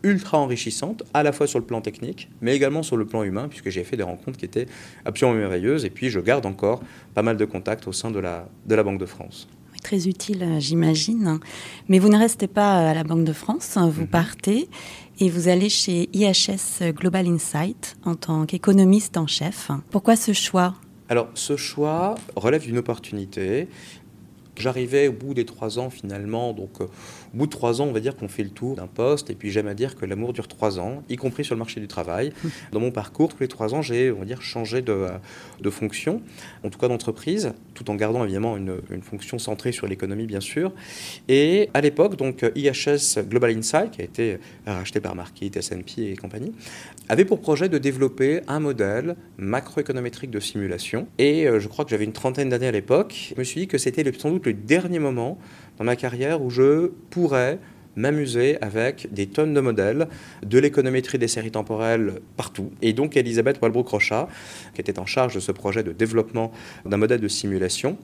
ultra 0.03 0.37
enrichissante, 0.37 1.03
à 1.13 1.23
la 1.23 1.31
fois 1.31 1.47
sur 1.47 1.59
le 1.59 1.65
plan 1.65 1.81
technique, 1.81 2.29
mais 2.41 2.55
également 2.55 2.83
sur 2.83 2.97
le 2.97 3.05
plan 3.05 3.23
humain, 3.23 3.47
puisque 3.47 3.69
j'ai 3.69 3.83
fait 3.83 3.97
des 3.97 4.03
rencontres 4.03 4.37
qui 4.37 4.45
étaient 4.45 4.67
absolument 5.05 5.37
merveilleuses. 5.37 5.85
Et 5.85 5.89
puis 5.89 6.09
je 6.09 6.19
garde 6.19 6.45
encore 6.45 6.81
pas 7.13 7.21
mal 7.21 7.37
de 7.37 7.45
contacts 7.45 7.87
au 7.87 7.93
sein 7.93 8.11
de 8.11 8.19
la, 8.19 8.49
de 8.65 8.75
la 8.75 8.83
Banque 8.83 8.99
de 8.99 9.05
France 9.05 9.47
très 9.83 10.07
utile, 10.07 10.47
j'imagine. 10.59 11.39
Mais 11.89 11.99
vous 11.99 12.09
ne 12.09 12.17
restez 12.17 12.47
pas 12.47 12.89
à 12.89 12.93
la 12.93 13.03
Banque 13.03 13.25
de 13.25 13.33
France, 13.33 13.77
vous 13.77 14.01
mhm. 14.01 14.07
partez 14.07 14.69
et 15.19 15.29
vous 15.29 15.47
allez 15.47 15.69
chez 15.69 16.09
IHS 16.13 16.91
Global 16.93 17.27
Insight 17.27 17.95
en 18.05 18.15
tant 18.15 18.45
qu'économiste 18.45 19.17
en 19.17 19.27
chef. 19.27 19.71
Pourquoi 19.91 20.15
ce 20.15 20.33
choix? 20.33 20.75
Alors, 21.09 21.29
ce 21.35 21.57
choix 21.57 22.15
relève 22.35 22.63
d'une 22.63 22.77
opportunité. 22.77 23.67
J'arrivais 24.55 25.07
au 25.07 25.13
bout 25.13 25.33
des 25.33 25.45
trois 25.45 25.79
ans 25.79 25.89
finalement, 25.89 26.53
donc 26.53 26.81
euh, 26.81 26.85
au 27.33 27.37
bout 27.37 27.45
de 27.45 27.51
trois 27.51 27.81
ans, 27.81 27.85
on 27.85 27.91
va 27.91 27.99
dire 27.99 28.15
qu'on 28.15 28.27
fait 28.27 28.43
le 28.43 28.49
tour 28.49 28.75
d'un 28.75 28.87
poste, 28.87 29.29
et 29.29 29.35
puis 29.35 29.51
j'aime 29.51 29.67
à 29.67 29.73
dire 29.73 29.95
que 29.95 30.05
l'amour 30.05 30.33
dure 30.33 30.47
trois 30.47 30.79
ans, 30.79 31.03
y 31.09 31.15
compris 31.15 31.43
sur 31.43 31.55
le 31.55 31.59
marché 31.59 31.79
du 31.79 31.87
travail. 31.87 32.31
Dans 32.71 32.79
mon 32.79 32.91
parcours, 32.91 33.29
tous 33.29 33.39
les 33.39 33.47
trois 33.47 33.73
ans, 33.73 33.81
j'ai, 33.81 34.11
on 34.11 34.19
va 34.19 34.25
dire, 34.25 34.41
changé 34.41 34.81
de, 34.81 35.07
de 35.61 35.69
fonction, 35.69 36.21
en 36.63 36.69
tout 36.69 36.79
cas 36.79 36.87
d'entreprise, 36.87 37.53
tout 37.73 37.89
en 37.89 37.95
gardant 37.95 38.23
évidemment 38.23 38.57
une, 38.57 38.77
une 38.91 39.01
fonction 39.01 39.39
centrée 39.39 39.71
sur 39.71 39.87
l'économie, 39.87 40.27
bien 40.27 40.41
sûr. 40.41 40.71
Et 41.27 41.69
à 41.73 41.81
l'époque, 41.81 42.15
donc 42.15 42.45
IHS 42.55 43.23
Global 43.27 43.55
Insight, 43.57 43.91
qui 43.91 44.01
a 44.01 44.05
été 44.05 44.37
racheté 44.65 44.99
par 44.99 45.15
Marquis, 45.15 45.51
S&P 45.55 46.11
et 46.11 46.15
compagnie, 46.15 46.53
avait 47.09 47.25
pour 47.25 47.41
projet 47.41 47.69
de 47.69 47.77
développer 47.77 48.41
un 48.47 48.59
modèle 48.59 49.15
macroéconométrique 49.37 50.31
de 50.31 50.39
simulation. 50.39 51.07
Et 51.17 51.47
euh, 51.47 51.59
je 51.59 51.67
crois 51.67 51.85
que 51.85 51.91
j'avais 51.91 52.05
une 52.05 52.13
trentaine 52.13 52.49
d'années 52.49 52.67
à 52.67 52.71
l'époque. 52.71 53.33
Je 53.33 53.39
me 53.39 53.43
suis 53.43 53.61
dit 53.61 53.67
que 53.67 53.77
c'était 53.77 54.03
sans 54.17 54.31
doute 54.31 54.45
le 54.45 54.53
dernier 54.53 54.99
moment 54.99 55.37
dans 55.77 55.83
ma 55.83 55.95
carrière 55.95 56.41
où 56.41 56.49
je 56.49 56.87
pourrais 57.09 57.59
m'amuser 57.95 58.57
avec 58.61 59.13
des 59.13 59.27
tonnes 59.27 59.53
de 59.53 59.59
modèles, 59.59 60.07
de 60.43 60.59
l'économétrie 60.59 61.17
des 61.17 61.27
séries 61.27 61.51
temporelles 61.51 62.21
partout. 62.37 62.71
Et 62.81 62.93
donc 62.93 63.17
Elisabeth 63.17 63.59
Walbrook-Rochat, 63.61 64.27
qui 64.73 64.81
était 64.81 64.99
en 64.99 65.05
charge 65.05 65.35
de 65.35 65.39
ce 65.39 65.51
projet 65.51 65.83
de 65.83 65.91
développement 65.91 66.51
d'un 66.85 66.97
modèle 66.97 67.21
de 67.21 67.27
simulation, 67.27 67.97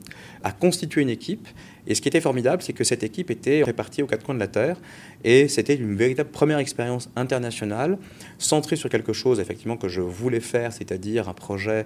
a 0.43 0.51
constitué 0.51 1.01
une 1.01 1.09
équipe. 1.09 1.47
Et 1.87 1.95
ce 1.95 2.01
qui 2.01 2.07
était 2.07 2.21
formidable, 2.21 2.61
c'est 2.61 2.73
que 2.73 2.83
cette 2.83 3.03
équipe 3.03 3.31
était 3.31 3.63
répartie 3.63 4.03
aux 4.03 4.07
quatre 4.07 4.23
coins 4.23 4.35
de 4.35 4.39
la 4.39 4.47
Terre. 4.47 4.77
Et 5.23 5.47
c'était 5.47 5.75
une 5.75 5.95
véritable 5.95 6.29
première 6.29 6.59
expérience 6.59 7.09
internationale, 7.15 7.97
centrée 8.37 8.75
sur 8.75 8.89
quelque 8.89 9.13
chose 9.13 9.39
effectivement 9.39 9.77
que 9.77 9.87
je 9.87 10.01
voulais 10.01 10.39
faire, 10.39 10.71
c'est-à-dire 10.71 11.29
un 11.29 11.33
projet 11.33 11.85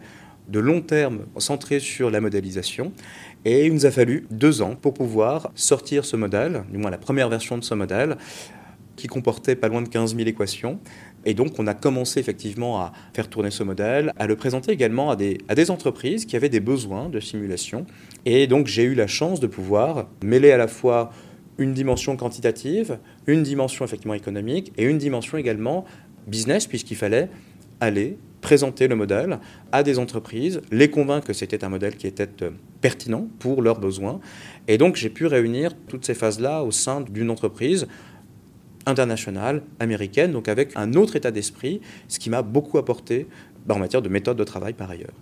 de 0.49 0.59
long 0.59 0.81
terme 0.81 1.21
centré 1.37 1.79
sur 1.79 2.11
la 2.11 2.19
modélisation. 2.19 2.91
Et 3.45 3.65
il 3.65 3.73
nous 3.73 3.85
a 3.85 3.91
fallu 3.91 4.25
deux 4.31 4.61
ans 4.61 4.75
pour 4.75 4.93
pouvoir 4.93 5.51
sortir 5.55 6.05
ce 6.05 6.15
modèle, 6.15 6.63
du 6.71 6.77
moins 6.77 6.91
la 6.91 6.97
première 6.97 7.29
version 7.29 7.57
de 7.57 7.63
ce 7.63 7.73
modèle, 7.73 8.17
qui 8.95 9.07
comportait 9.07 9.55
pas 9.55 9.67
loin 9.67 9.81
de 9.81 9.89
15 9.89 10.15
000 10.15 10.27
équations. 10.27 10.79
Et 11.25 11.33
donc, 11.33 11.57
on 11.59 11.67
a 11.67 11.73
commencé 11.73 12.19
effectivement 12.19 12.79
à 12.79 12.93
faire 13.13 13.27
tourner 13.29 13.51
ce 13.51 13.63
modèle, 13.63 14.13
à 14.17 14.27
le 14.27 14.35
présenter 14.35 14.71
également 14.71 15.09
à 15.09 15.15
des, 15.15 15.71
entreprises 15.71 16.25
qui 16.25 16.35
avaient 16.35 16.49
des 16.49 16.59
besoins 16.59 17.09
de 17.09 17.19
simulation. 17.19 17.85
Et 18.25 18.47
donc, 18.47 18.67
j'ai 18.67 18.83
eu 18.83 18.93
la 18.93 19.07
chance 19.07 19.39
de 19.39 19.47
pouvoir 19.47 20.07
mêler 20.23 20.51
à 20.51 20.57
la 20.57 20.67
fois 20.67 21.11
une 21.57 21.73
dimension 21.73 22.17
quantitative, 22.17 22.99
une 23.27 23.43
dimension 23.43 23.85
effectivement 23.85 24.13
économique 24.13 24.73
et 24.77 24.83
une 24.83 24.97
dimension 24.97 25.37
également 25.37 25.85
business, 26.27 26.67
puisqu'il 26.67 26.97
fallait 26.97 27.29
aller 27.79 28.17
présenter 28.43 28.87
le 28.87 28.95
modèle 28.95 29.39
à 29.71 29.81
des 29.81 29.97
entreprises, 29.97 30.61
les 30.71 30.91
convaincre 30.91 31.25
que 31.25 31.33
c'était 31.33 31.63
un 31.63 31.69
modèle 31.69 31.95
qui 31.95 32.05
était 32.05 32.43
euh, 32.43 32.51
pertinent 32.81 33.27
pour 33.39 33.63
leurs 33.63 33.79
besoins. 33.79 34.19
Et 34.67 34.77
donc 34.77 34.95
j'ai 34.95 35.09
pu 35.09 35.25
réunir 35.25 35.71
toutes 35.87 36.05
ces 36.05 36.13
phases-là 36.13 36.63
au 36.63 36.69
sein 36.69 37.01
d'une 37.01 37.31
entreprise 37.31 37.87
internationale, 38.85 39.63
américaine, 39.79 40.33
donc 40.33 40.47
avec 40.49 40.73
un 40.75 40.93
autre 40.93 41.15
état 41.15 41.31
d'esprit, 41.31 41.81
ce 42.09 42.19
qui 42.19 42.29
m'a 42.29 42.41
beaucoup 42.41 42.77
apporté 42.77 43.27
bah, 43.65 43.75
en 43.75 43.79
matière 43.79 44.01
de 44.01 44.09
méthode 44.09 44.37
de 44.37 44.43
travail 44.43 44.73
par 44.73 44.91
ailleurs. 44.91 45.15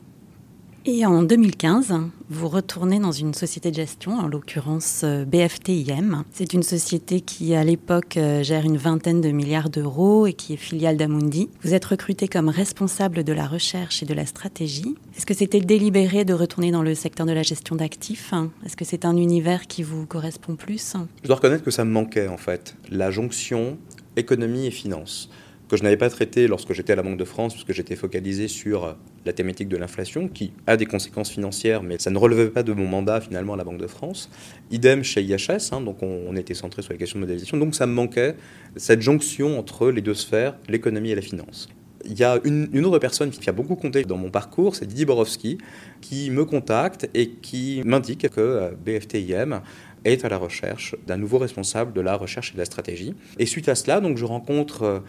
Et 0.84 1.06
en 1.06 1.22
2015, 1.22 1.94
vous 2.32 2.48
retournez 2.48 2.98
dans 2.98 3.12
une 3.12 3.36
société 3.36 3.70
de 3.70 3.76
gestion, 3.76 4.14
en 4.14 4.28
l'occurrence 4.28 5.02
euh, 5.04 5.26
BFTIM. 5.26 6.24
C'est 6.32 6.54
une 6.54 6.64
société 6.64 7.22
qui, 7.22 7.54
à 7.54 7.64
l'époque, 7.64 8.18
euh, 8.18 8.42
gère 8.42 8.66
une 8.66 8.78
vingtaine 8.78 9.22
de 9.22 9.30
milliards 9.30 9.70
d'euros 9.70 10.26
et 10.26 10.34
qui 10.34 10.54
est 10.54 10.58
filiale 10.58 10.98
d'Amundi. 10.98 11.52
Vous 11.62 11.76
êtes 11.76 11.86
recruté 11.86 12.28
comme 12.28 12.50
responsable 12.50 13.24
de 13.24 13.32
la 13.32 13.46
recherche 13.46 14.02
et 14.02 14.08
de 14.08 14.16
la 14.16 14.26
stratégie. 14.26 14.96
Est-ce 15.16 15.28
que 15.28 15.36
c'était 15.36 15.62
délibéré 15.62 16.26
de 16.26 16.34
retourner 16.34 16.72
dans 16.72 16.82
le 16.82 16.96
secteur 16.96 17.28
de 17.28 17.34
la 17.34 17.44
gestion 17.44 17.76
d'actifs? 17.76 18.34
Est-ce 18.66 18.76
que 18.76 18.86
c'est 18.86 19.06
un 19.06 19.18
univers 19.18 19.68
qui 19.68 19.84
vous 19.84 20.08
correspond 20.08 20.56
plus? 20.56 20.96
Je 21.22 21.28
dois 21.28 21.36
reconnaître 21.36 21.64
que 21.64 21.70
ça 21.70 21.86
me 21.86 21.92
manquait, 21.92 22.28
en 22.28 22.38
fait. 22.38 22.76
La 22.90 23.12
jonction 23.12 23.78
économie 24.16 24.66
et 24.66 24.72
finance 24.72 25.30
que 25.72 25.78
je 25.78 25.84
n'avais 25.84 25.96
pas 25.96 26.10
traité 26.10 26.48
lorsque 26.48 26.74
j'étais 26.74 26.92
à 26.92 26.98
la 26.98 27.01
Banque 27.01 27.18
de 27.18 27.24
France, 27.24 27.54
puisque 27.54 27.72
j'étais 27.72 27.96
focalisé 27.96 28.50
sur 28.50 28.84
euh, 28.84 28.94
la 29.25 29.32
thématique 29.32 29.70
de 29.70 29.78
l'inflation, 29.78 30.28
qui 30.28 30.51
a 30.68 30.75
des 30.75 30.86
conséquences 30.86 31.32
financières, 31.32 31.82
mais 31.82 31.98
ça 31.98 32.10
ne 32.10 32.18
relevait 32.18 32.50
pas 32.50 32.62
de 32.62 32.74
mon 32.74 32.86
mandat 32.86 33.22
finalement 33.22 33.54
à 33.54 33.58
la 33.58 33.63
Banque 33.63 33.78
de 33.78 33.88
France. 33.88 34.30
Idem 34.70 35.01
chez 35.01 35.24
IHS, 35.24 35.70
hein, 35.72 35.80
donc 35.80 36.04
on, 36.04 36.36
était 36.36 36.56
centré 36.56 36.82
sur 36.82 36.92
les 36.92 37.00
questions 37.00 37.20
de 37.20 37.22
modélisation, 37.22 37.56
donc 37.56 37.74
ça 37.74 37.88
me 37.88 37.94
manquait 37.94 38.36
cette 38.75 39.01
jonction 39.01 39.58
entre 39.58 39.92
les 39.92 40.01
deux 40.01 40.13
sphères, 40.13 40.58
l'économie 40.68 41.12
et 41.12 41.16
la 41.16 41.22
finance. 41.22 41.70
Il 42.04 42.20
y 42.20 42.25
a 42.25 42.38
une, 42.44 42.86
autre 42.86 43.00
personne 43.00 43.30
qui 43.30 43.50
a 43.50 43.54
beaucoup 43.54 43.75
compté 43.75 44.04
dans 44.04 44.18
mon 44.18 44.30
parcours, 44.30 44.75
c'est 44.75 44.86
Didier 44.86 45.06
Borowski, 45.06 45.58
qui 46.01 46.32
me 46.32 46.44
contacte 46.44 47.10
et 47.13 47.30
qui 47.30 47.82
m'indique 47.86 48.28
que 48.28 48.42
euh, 48.42 48.72
BFTIM 48.86 49.62
est 50.04 50.25
à 50.25 50.30
la 50.30 50.38
recherche 50.38 50.96
d'un 51.08 51.18
nouveau 51.18 51.38
responsable 51.38 51.94
de 51.94 52.01
la 52.01 52.16
recherche 52.16 52.50
et 52.50 52.54
de 52.56 52.58
la 52.58 52.66
stratégie. 52.66 53.13
Et 53.40 53.46
suite 53.46 53.70
à 53.70 53.75
cela, 53.75 54.01
donc, 54.01 54.18
je 54.18 54.25
rencontre 54.25 54.84
euh, 54.84 55.00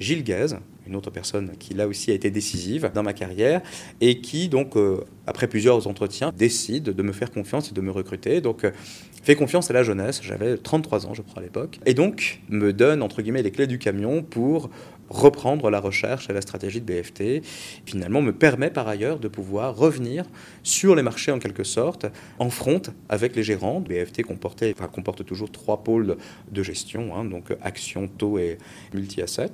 Gilles 0.00 0.24
Guez, 0.24 0.56
une 0.86 0.96
autre 0.96 1.10
personne 1.10 1.52
qui 1.58 1.74
là 1.74 1.86
aussi 1.86 2.10
a 2.10 2.14
été 2.14 2.30
décisive 2.30 2.90
dans 2.94 3.02
ma 3.02 3.12
carrière 3.12 3.60
et 4.00 4.20
qui 4.20 4.48
donc 4.48 4.76
euh, 4.76 5.04
après 5.26 5.46
plusieurs 5.46 5.86
entretiens 5.86 6.32
décide 6.36 6.84
de 6.84 7.02
me 7.02 7.12
faire 7.12 7.30
confiance 7.30 7.70
et 7.70 7.74
de 7.74 7.80
me 7.80 7.90
recruter. 7.90 8.40
Donc 8.40 8.64
euh, 8.64 8.72
fait 9.22 9.36
confiance 9.36 9.70
à 9.70 9.74
la 9.74 9.82
jeunesse, 9.82 10.20
j'avais 10.24 10.56
33 10.56 11.06
ans 11.06 11.14
je 11.14 11.22
crois 11.22 11.40
à 11.40 11.44
l'époque 11.44 11.78
et 11.84 11.94
donc 11.94 12.40
me 12.48 12.72
donne 12.72 13.02
entre 13.02 13.20
guillemets 13.20 13.42
les 13.42 13.50
clés 13.50 13.66
du 13.66 13.78
camion 13.78 14.22
pour 14.22 14.70
reprendre 15.10 15.70
la 15.70 15.80
recherche 15.80 16.30
et 16.30 16.32
la 16.32 16.40
stratégie 16.40 16.80
de 16.80 16.86
BFT. 16.86 17.44
Finalement, 17.84 18.22
me 18.22 18.32
permet 18.32 18.70
par 18.70 18.86
ailleurs 18.86 19.18
de 19.18 19.28
pouvoir 19.28 19.76
revenir 19.76 20.24
sur 20.62 20.94
les 20.94 21.02
marchés 21.02 21.32
en 21.32 21.40
quelque 21.40 21.64
sorte, 21.64 22.06
en 22.38 22.48
front 22.48 22.80
avec 23.08 23.34
les 23.34 23.42
gérants. 23.42 23.80
BFT 23.80 24.22
comportait, 24.22 24.72
enfin, 24.76 24.86
comporte 24.86 25.26
toujours 25.26 25.50
trois 25.50 25.82
pôles 25.82 26.16
de 26.52 26.62
gestion, 26.62 27.14
hein, 27.16 27.24
donc 27.24 27.52
action, 27.60 28.06
taux 28.06 28.38
et 28.38 28.56
multi-asset. 28.94 29.50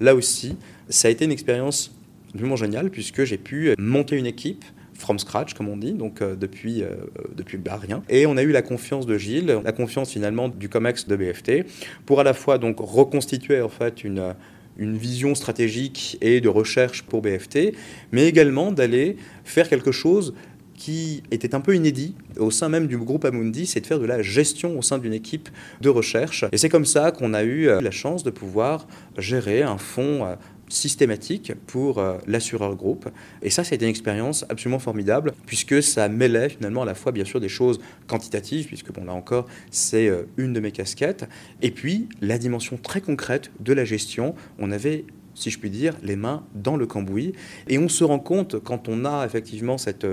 Là 0.00 0.14
aussi, 0.14 0.56
ça 0.88 1.08
a 1.08 1.10
été 1.10 1.24
une 1.24 1.32
expérience 1.32 1.94
vraiment 2.34 2.56
géniale 2.56 2.90
puisque 2.90 3.24
j'ai 3.24 3.38
pu 3.38 3.74
monter 3.78 4.16
une 4.16 4.26
équipe 4.26 4.64
from 5.02 5.18
scratch, 5.18 5.54
comme 5.54 5.68
on 5.68 5.76
dit, 5.76 5.92
donc 5.92 6.22
euh, 6.22 6.36
depuis, 6.36 6.82
euh, 6.82 6.94
depuis 7.34 7.58
bah, 7.58 7.76
rien. 7.76 8.02
Et 8.08 8.24
on 8.24 8.36
a 8.36 8.42
eu 8.42 8.52
la 8.52 8.62
confiance 8.62 9.04
de 9.04 9.18
Gilles, 9.18 9.60
la 9.64 9.72
confiance 9.72 10.12
finalement 10.12 10.48
du 10.48 10.68
COMEX 10.68 11.08
de 11.08 11.16
BFT, 11.16 11.66
pour 12.06 12.20
à 12.20 12.24
la 12.24 12.34
fois 12.34 12.58
donc 12.58 12.76
reconstituer 12.78 13.60
en 13.60 13.68
fait 13.68 14.04
une, 14.04 14.34
une 14.78 14.96
vision 14.96 15.34
stratégique 15.34 16.18
et 16.20 16.40
de 16.40 16.48
recherche 16.48 17.02
pour 17.02 17.20
BFT, 17.20 17.74
mais 18.12 18.26
également 18.28 18.70
d'aller 18.70 19.16
faire 19.44 19.68
quelque 19.68 19.92
chose 19.92 20.34
qui 20.82 21.22
était 21.30 21.54
un 21.54 21.60
peu 21.60 21.76
inédit 21.76 22.16
au 22.38 22.50
sein 22.50 22.68
même 22.68 22.88
du 22.88 22.98
groupe 22.98 23.24
Amundi, 23.24 23.66
c'est 23.66 23.82
de 23.82 23.86
faire 23.86 24.00
de 24.00 24.04
la 24.04 24.20
gestion 24.20 24.76
au 24.76 24.82
sein 24.82 24.98
d'une 24.98 25.12
équipe 25.12 25.48
de 25.80 25.88
recherche. 25.88 26.44
Et 26.50 26.58
c'est 26.58 26.68
comme 26.68 26.86
ça 26.86 27.12
qu'on 27.12 27.34
a 27.34 27.44
eu 27.44 27.68
euh, 27.68 27.80
la 27.80 27.92
chance 27.92 28.24
de 28.24 28.30
pouvoir 28.30 28.88
gérer 29.16 29.62
un 29.62 29.78
fonds 29.78 30.24
euh, 30.24 30.34
systématique 30.68 31.52
pour 31.68 31.98
euh, 31.98 32.18
l'assureur 32.26 32.74
groupe. 32.74 33.08
Et 33.42 33.50
ça, 33.50 33.62
été 33.62 33.84
une 33.84 33.90
expérience 33.90 34.44
absolument 34.48 34.80
formidable, 34.80 35.34
puisque 35.46 35.80
ça 35.84 36.08
mêlait 36.08 36.48
finalement 36.48 36.82
à 36.82 36.86
la 36.86 36.96
fois, 36.96 37.12
bien 37.12 37.24
sûr, 37.24 37.38
des 37.38 37.48
choses 37.48 37.78
quantitatives, 38.08 38.66
puisque, 38.66 38.90
bon, 38.90 39.04
là 39.04 39.12
encore, 39.12 39.46
c'est 39.70 40.10
une 40.36 40.52
de 40.52 40.58
mes 40.58 40.72
casquettes, 40.72 41.28
et 41.62 41.70
puis 41.70 42.08
la 42.20 42.38
dimension 42.38 42.76
très 42.76 43.00
concrète 43.00 43.52
de 43.60 43.72
la 43.72 43.84
gestion. 43.84 44.34
On 44.58 44.72
avait 44.72 45.04
si 45.34 45.48
je 45.48 45.58
puis 45.58 45.70
dire, 45.70 45.94
les 46.02 46.14
mains 46.14 46.44
dans 46.54 46.76
le 46.76 46.86
cambouis. 46.86 47.32
Et 47.66 47.78
on 47.78 47.88
se 47.88 48.04
rend 48.04 48.18
compte, 48.18 48.62
quand 48.62 48.90
on 48.90 49.06
a 49.06 49.24
effectivement 49.24 49.78
cette, 49.78 50.04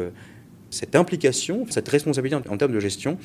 cette 0.69 0.95
implication, 0.95 1.65
cette 1.69 1.87
responsabilité 1.87 2.41
en, 2.49 2.57
termes 2.57 2.71
de 2.71 2.79
gestion, 2.79 3.17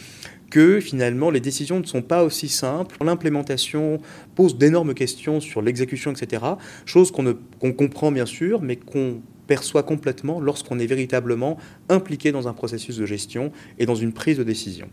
que 0.50 0.80
finalement 0.80 1.30
les 1.30 1.40
décisions 1.40 1.80
ne 1.80 1.84
sont 1.84 2.02
pas 2.02 2.24
aussi 2.24 2.48
simples. 2.48 2.96
L'implémentation 3.04 4.00
pose 4.34 4.56
d'énormes 4.56 4.94
questions 4.94 5.40
sur 5.40 5.62
l'exécution, 5.62 6.12
etc. 6.12 6.42
Chose 6.86 7.10
qu'on 7.10 7.72
comprend 7.72 8.12
bien 8.12 8.26
sûr, 8.26 8.62
mais 8.62 8.76
qu'on 8.76 9.20
perçoit 9.46 9.82
complètement 9.82 10.40
lorsqu'on 10.40 10.78
est 10.78 10.86
véritablement 10.86 11.58
impliqué 11.88 12.32
dans 12.32 12.48
un 12.48 12.52
processus 12.52 12.96
de 12.96 13.06
gestion 13.06 13.52
et 13.78 13.86
dans 13.86 13.94
une 13.94 14.12
prise 14.12 14.38
de 14.38 14.44
décision. 14.44 14.88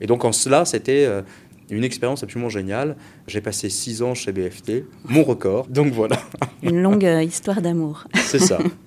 Et 0.00 0.06
donc 0.06 0.24
en 0.24 0.32
cela, 0.32 0.64
c'était 0.64 1.04
euh, 1.04 1.22
une 1.70 1.84
expérience 1.84 2.22
absolument 2.22 2.48
géniale. 2.48 2.96
J'ai 3.26 3.40
passé 3.40 3.68
six 3.68 4.02
ans 4.02 4.14
chez 4.14 4.32
BFT, 4.32 4.84
mon 5.04 5.22
record, 5.22 5.66
donc 5.68 5.92
voilà. 5.92 6.18
Une 6.62 6.82
longue 6.82 7.04
euh, 7.04 7.22
histoire 7.22 7.60
d'amour. 7.62 8.06
C'est 8.14 8.38
ça. 8.38 8.58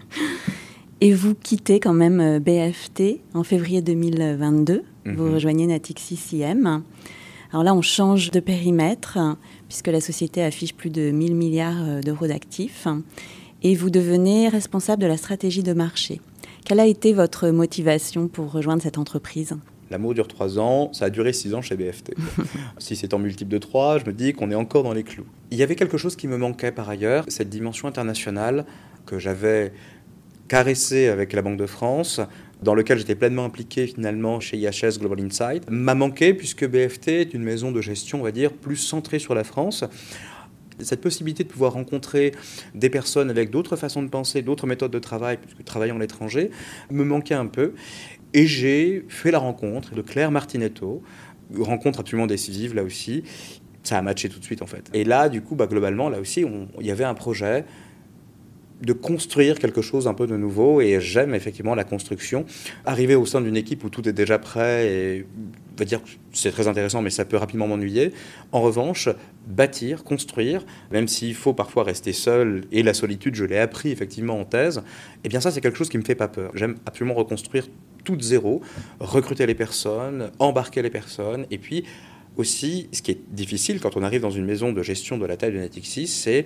Et 1.00 1.13
vous 1.13 1.36
quittez 1.36 1.80
quand 1.80 1.94
même 1.94 2.20
euh, 2.20 2.39
BFT 2.39 3.22
en 3.36 3.44
février 3.44 3.82
2022. 3.82 4.84
Vous 5.06 5.12
mhm. 5.12 5.34
rejoignez 5.34 5.68
Natixis 5.68 6.20
IM. 6.34 6.84
Alors 7.51 7.63
là, 7.63 7.75
on 7.75 7.84
change 7.84 8.32
de 8.32 8.39
périmètre 8.39 9.20
puisque 9.68 9.88
la 9.88 10.01
société 10.01 10.42
affiche 10.44 10.74
plus 10.74 10.89
de 10.89 11.12
1000 11.12 11.36
milliards 11.36 11.84
euh, 11.84 12.01
d'euros 12.01 12.27
d'actifs. 12.27 12.88
Et 13.62 13.75
vous 13.75 13.92
devenez 13.92 14.50
responsable 14.50 15.01
de 15.01 15.08
la 15.08 15.18
stratégie 15.18 15.63
de 15.63 15.74
marché. 15.74 16.20
Quelle 16.66 16.80
a 16.80 16.88
été 16.88 17.13
votre 17.13 17.50
motivation 17.50 18.27
pour 18.27 18.51
rejoindre 18.51 18.82
cette 18.82 18.98
entreprise? 18.98 19.56
L'amour 19.89 20.16
dure 20.16 20.27
trois 20.27 20.60
ans, 20.60 20.92
ça 20.94 21.06
a 21.06 21.10
duré 21.10 21.32
six 21.32 21.54
ans 21.54 21.62
chez 21.62 21.77
BFT. 21.77 22.16
si 22.77 22.96
c'est 22.96 23.13
en 23.13 23.20
multiple 23.20 23.51
de 23.51 23.58
trois, 23.58 24.00
je 24.00 24.06
me 24.06 24.13
dis 24.13 24.34
qu'on 24.34 24.51
est 24.51 24.56
encore 24.56 24.84
dans 24.84 24.94
les 24.94 25.04
clous. 25.04 25.25
Il 25.51 25.58
y 25.58 25.63
avait 25.63 25.75
quelque 25.75 25.98
chose 25.98 26.16
qui 26.16 26.27
me 26.27 26.38
manquait 26.38 26.72
par 26.72 26.89
ailleurs, 26.89 27.24
cette 27.30 27.50
dimension 27.50 27.88
internationale 27.88 28.66
que 29.06 29.18
j'avais 29.18 29.72
caressé 30.48 31.08
avec 31.08 31.34
la 31.34 31.42
Banque 31.42 31.58
de 31.58 31.66
France, 31.66 32.22
dans 32.62 32.74
lequel 32.74 32.98
j'étais 32.98 33.16
pleinement 33.16 33.46
impliqué 33.46 33.88
finalement 33.88 34.39
chez 34.39 34.58
IHS 34.58 35.00
Global 35.00 35.20
Insight, 35.22 35.70
m'a 35.70 35.96
manqué 35.96 36.34
puisque 36.34 36.68
BFT 36.68 37.10
est 37.10 37.34
une 37.34 37.44
maison 37.44 37.72
de 37.72 37.82
gestion, 37.82 38.20
on 38.22 38.24
va 38.24 38.32
dire, 38.32 38.54
plus 38.54 38.77
centrée 38.77 39.20
sur 39.20 39.36
la 39.36 39.44
France. 39.44 39.84
Cette 40.80 41.01
possibilité 41.01 41.44
de 41.44 41.50
pouvoir 41.50 41.74
rencontrer 41.74 42.34
des 42.75 42.89
personnes 42.89 43.30
avec 43.30 43.50
d'autres 43.50 43.75
façons 43.75 44.04
de 44.04 44.10
penser, 44.10 44.42
d'autres 44.42 44.68
méthodes 44.68 44.92
de 44.92 45.00
travail, 45.00 45.38
puisque 45.38 45.63
travaillant 45.63 45.96
à 45.96 46.00
l'étranger, 46.00 46.51
me 46.92 47.04
manquait 47.04 47.34
un 47.34 47.48
peu. 47.48 47.74
Et 48.34 48.46
j'ai 48.46 49.06
fait 49.08 49.32
la 49.32 49.39
rencontre 49.39 49.96
de 49.96 50.01
Claire 50.01 50.32
Martinetto, 50.32 51.01
rencontre 51.58 52.01
absolument 52.01 52.27
décisive 52.27 52.75
là 52.75 52.84
aussi. 52.84 53.24
Ça 53.84 53.98
a 53.98 54.01
matché 54.01 54.30
tout 54.30 54.39
de 54.39 54.44
suite 54.44 54.62
en 54.62 54.68
fait. 54.68 54.89
Et 54.94 55.04
là, 55.04 55.30
du 55.30 55.42
coup, 55.42 55.56
bah, 55.56 55.66
globalement, 55.66 56.10
là 56.10 56.20
aussi, 56.20 56.46
il 56.80 56.86
y 56.86 56.92
avait 56.92 57.06
un 57.06 57.13
projet 57.13 57.66
de 58.81 58.93
construire 58.93 59.60
quelque 59.60 59.81
chose 59.81 60.07
un 60.07 60.13
peu 60.13 60.27
de 60.27 60.38
nouveau 60.38 60.81
et 60.81 61.00
j'aime 61.01 61.34
effectivement 61.34 61.75
la 61.75 61.84
construction. 61.84 62.46
Arriver 62.86 63.15
au 63.15 63.25
sein 63.25 63.41
d'une 63.41 63.57
équipe 63.57 63.84
où 63.84 63.89
tout 63.89 64.07
est 64.07 64.13
déjà 64.13 64.38
prêt 64.39 64.88
et 64.88 65.25
va 65.77 65.86
dire 65.86 66.03
que 66.03 66.10
c'est 66.31 66.51
très 66.51 66.67
intéressant 66.67 67.01
mais 67.01 67.10
ça 67.10 67.25
peut 67.25 67.38
rapidement 67.38 67.67
m'ennuyer. 67.67 68.13
En 68.51 68.62
revanche, 68.62 69.10
bâtir, 69.48 70.03
construire, 70.03 70.65
même 70.91 71.07
s'il 71.07 71.36
faut 71.36 71.53
parfois 71.53 71.84
rester 71.84 72.13
seul 72.13 72.65
et 72.72 72.84
la 72.84 72.93
solitude, 72.93 73.36
je 73.36 73.46
l'ai 73.46 73.57
appris 73.57 73.89
effectivement 73.89 74.39
en 74.39 74.46
thèse, 74.46 74.84
eh 75.24 75.29
bien 75.29 75.39
ça 75.39 75.51
c'est 75.51 75.62
quelque 75.62 75.77
chose 75.77 75.89
qui 75.89 75.98
me 75.98 76.03
fait 76.03 76.15
pas 76.15 76.27
peur. 76.27 76.51
J'aime 76.53 76.75
absolument 76.86 77.15
reconstruire 77.15 77.67
tout 78.03 78.15
de 78.15 78.24
zéro, 78.24 78.62
recruter 79.00 79.46
les 79.46 79.55
personnes, 79.55 80.31
embarquer 80.39 80.81
les 80.81 80.89
personnes 80.89 81.46
et 81.51 81.57
puis 81.57 81.84
aussi, 82.38 82.88
ce 82.91 83.01
qui 83.01 83.12
est 83.12 83.19
difficile 83.31 83.79
quand 83.79 83.98
on 83.98 84.03
arrive 84.03 84.22
dans 84.22 84.31
une 84.31 84.46
maison 84.46 84.72
de 84.72 84.84
gestion 84.84 85.17
de 85.17 85.25
la 85.25 85.38
taille 85.38 85.53
de 85.53 85.57
Natixis, 85.57 86.07
c'est 86.07 86.46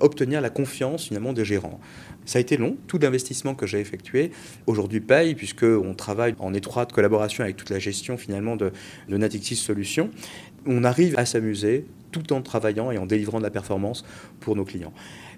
obtenir 0.00 0.40
la 0.40 0.50
confiance 0.50 1.06
finalement 1.06 1.32
des 1.32 1.44
gérants. 1.44 1.80
Ça 2.26 2.38
a 2.38 2.40
été 2.40 2.56
long, 2.56 2.76
tout 2.86 2.98
l'investissement 2.98 3.54
que 3.54 3.66
j'ai 3.66 3.80
effectué 3.80 4.30
aujourd'hui 4.66 5.00
paye 5.00 5.34
puisqu'on 5.34 5.94
travaille 5.94 6.34
en 6.38 6.54
étroite 6.54 6.92
collaboration 6.92 7.44
avec 7.44 7.56
toute 7.56 7.70
la 7.70 7.78
gestion 7.78 8.16
finalement 8.16 8.56
de, 8.56 8.72
de 9.08 9.16
Natixis 9.16 9.56
Solutions. 9.56 10.10
on 10.66 10.84
arrive 10.84 11.18
à 11.18 11.24
s'amuser 11.24 11.86
tout 12.12 12.32
en 12.32 12.42
travaillant 12.42 12.90
et 12.90 12.98
en 12.98 13.06
délivrant 13.06 13.38
de 13.38 13.44
la 13.44 13.50
performance 13.50 14.04
pour 14.40 14.56
nos 14.56 14.64
clients. 14.64 14.92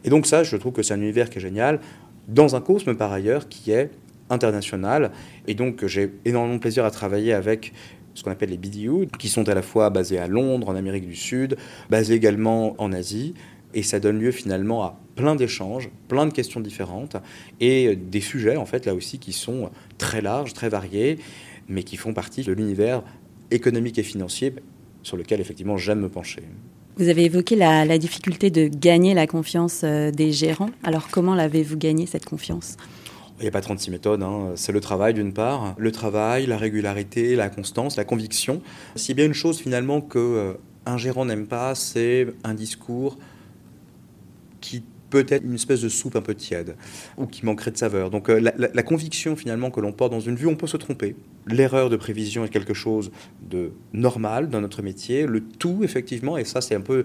Et 0.05 0.11
donc 0.11 0.27
ça, 0.27 0.43
je 0.43 0.57
trouve 0.57 0.73
que 0.73 0.83
c'est 0.83 0.95
un 0.95 1.01
univers 1.01 1.31
qui 1.31 1.39
est 1.39 1.43
génial, 1.43 1.81
dans 2.29 2.57
un 2.57 2.61
cosme 2.61 2.95
par 2.95 3.13
ailleurs 3.13 3.49
qui 3.49 3.71
est 3.73 3.91
international. 4.31 5.13
Et 5.47 5.55
donc 5.55 5.87
j'ai 5.87 6.13
énormément 6.25 6.55
de 6.57 6.61
plaisir 6.61 6.85
à 6.85 6.91
travailler 6.91 7.33
avec 7.33 7.73
ce 8.15 8.23
qu'on 8.23 8.31
appelle 8.31 8.51
les 8.51 8.59
BDU, 8.59 9.09
qui 9.19 9.29
sont 9.29 9.49
à 9.49 9.55
la 9.55 9.63
fois 9.63 9.91
basés 9.91 10.19
à 10.19 10.27
Londres, 10.27 10.69
en 10.69 10.77
Amérique 10.77 11.07
du 11.07 11.17
Sud, 11.17 11.57
basés 11.89 12.15
également 12.15 12.75
en 12.79 12.93
Asie. 12.93 13.35
Et 13.75 13.83
ça 13.83 14.01
donne 14.01 14.19
lieu 14.19 14.33
finalement 14.33 14.83
à 14.83 14.99
plein 15.15 15.35
d'échanges, 15.35 15.91
plein 16.09 16.27
de 16.27 16.33
questions 16.33 16.61
différentes 16.61 17.17
et 17.61 17.97
des 17.97 18.21
sujets, 18.21 18.57
en 18.57 18.67
fait, 18.67 18.87
là 18.87 18.95
aussi, 18.95 19.19
qui 19.19 19.33
sont 19.33 19.71
très 19.99 20.21
larges, 20.21 20.53
très 20.53 20.69
variés, 20.69 21.19
mais 21.69 21.83
qui 21.83 21.97
font 21.97 22.15
partie 22.15 22.43
de 22.43 22.53
l'univers 22.53 23.03
économique 23.51 23.99
et 23.99 24.03
financier 24.03 24.55
sur 25.03 25.17
lequel, 25.17 25.41
effectivement, 25.41 25.77
j'aime 25.77 26.01
me 26.01 26.09
pencher. 26.09 26.43
Vous 26.97 27.09
avez 27.09 27.25
évoqué 27.25 27.57
la, 27.57 27.99
difficulté 27.99 28.51
de 28.51 28.69
gagner 28.69 29.15
la 29.15 29.27
confiance 29.27 29.81
euh, 29.83 30.11
des 30.11 30.33
gérants. 30.33 30.71
Alors, 30.85 31.09
comment 31.11 31.35
l'avez-vous 31.35 31.77
gagné, 31.77 32.07
cette 32.07 32.27
confiance? 32.27 32.77
Il 33.39 33.43
n'y 33.43 33.49
a 33.49 33.51
pas 33.51 33.63
36 33.63 33.91
méthodes, 33.91 34.23
hein. 34.23 34.53
c'est 34.57 34.73
le 34.73 34.81
travail 34.81 35.15
d'une 35.15 35.33
part, 35.33 35.75
le 35.79 35.91
travail, 35.91 36.47
la 36.47 36.59
régularité, 36.59 37.35
la 37.35 37.49
constance, 37.49 37.97
la 37.97 38.05
conviction. 38.05 38.63
A 38.97 39.15
bien 39.15 39.25
une 39.25 39.33
chose 39.33 39.59
finalement 39.59 40.01
que 40.01 40.19
euh, 40.19 40.53
un 40.87 40.99
gérant 40.99 41.25
n'aime 41.25 41.47
pas, 41.47 41.75
c'est 41.75 42.29
un 42.45 42.55
discours 42.55 43.17
qui 44.63 44.83
peut 45.11 45.27
être 45.29 45.45
une 45.45 45.55
espèce 45.55 45.83
de 45.83 45.91
soupe 45.91 46.17
un 46.17 46.23
peu 46.23 46.35
tiède 46.35 46.75
ou 47.19 47.27
qui 47.27 47.45
manquerait 47.45 47.71
de 47.71 47.77
saveur. 47.77 48.09
Donc 48.09 48.31
euh, 48.31 48.41
la, 48.57 48.83
conviction 48.83 49.37
finalement 49.37 49.71
que 49.71 49.81
l'on 49.81 49.93
porte 49.93 50.11
dans 50.11 50.21
une 50.21 50.37
vue, 50.37 50.47
on 50.47 50.57
peut 50.57 50.67
se 50.67 50.79
tromper. 50.79 51.15
L'erreur 51.47 51.91
de 51.91 51.97
prévision 51.97 52.47
est 52.47 52.49
quelque 52.49 52.73
chose 52.73 53.13
de 53.43 53.73
normal 53.93 54.49
dans 54.49 54.63
notre 54.63 54.81
métier. 54.81 55.27
Le 55.27 55.43
tout 55.43 55.81
effectivement, 55.85 56.39
et 56.39 56.47
ça 56.47 56.63
c'est 56.63 56.75
un 56.75 56.81
peu 56.81 57.05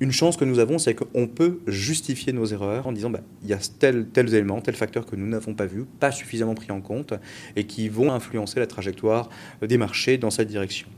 une 0.00 0.12
chance 0.12 0.38
que 0.38 0.46
nous 0.46 0.60
avons, 0.60 0.78
c'est 0.78 0.94
qu'on 0.94 1.26
peut 1.26 1.60
justifier 1.66 2.32
nos 2.32 2.46
erreurs 2.46 2.86
en 2.86 2.92
disant 2.92 3.10
bah, 3.10 3.20
il 3.42 3.50
y 3.50 3.52
a 3.52 3.58
tel, 3.78 4.06
tels 4.06 4.34
éléments, 4.34 4.62
tels 4.62 4.76
facteurs 4.76 5.04
que 5.04 5.14
nous 5.14 5.26
n'avons 5.26 5.52
pas 5.52 5.66
vus, 5.66 5.84
pas 5.84 6.10
suffisamment 6.10 6.54
pris 6.54 6.72
en 6.72 6.80
compte 6.80 7.12
et 7.54 7.64
qui 7.64 7.90
vont 7.90 8.10
influencer 8.10 8.60
la 8.60 8.66
trajectoire 8.66 9.28
des 9.60 9.76
marchés 9.76 10.16
dans 10.16 10.30
cette 10.30 10.48
direction. 10.48 10.88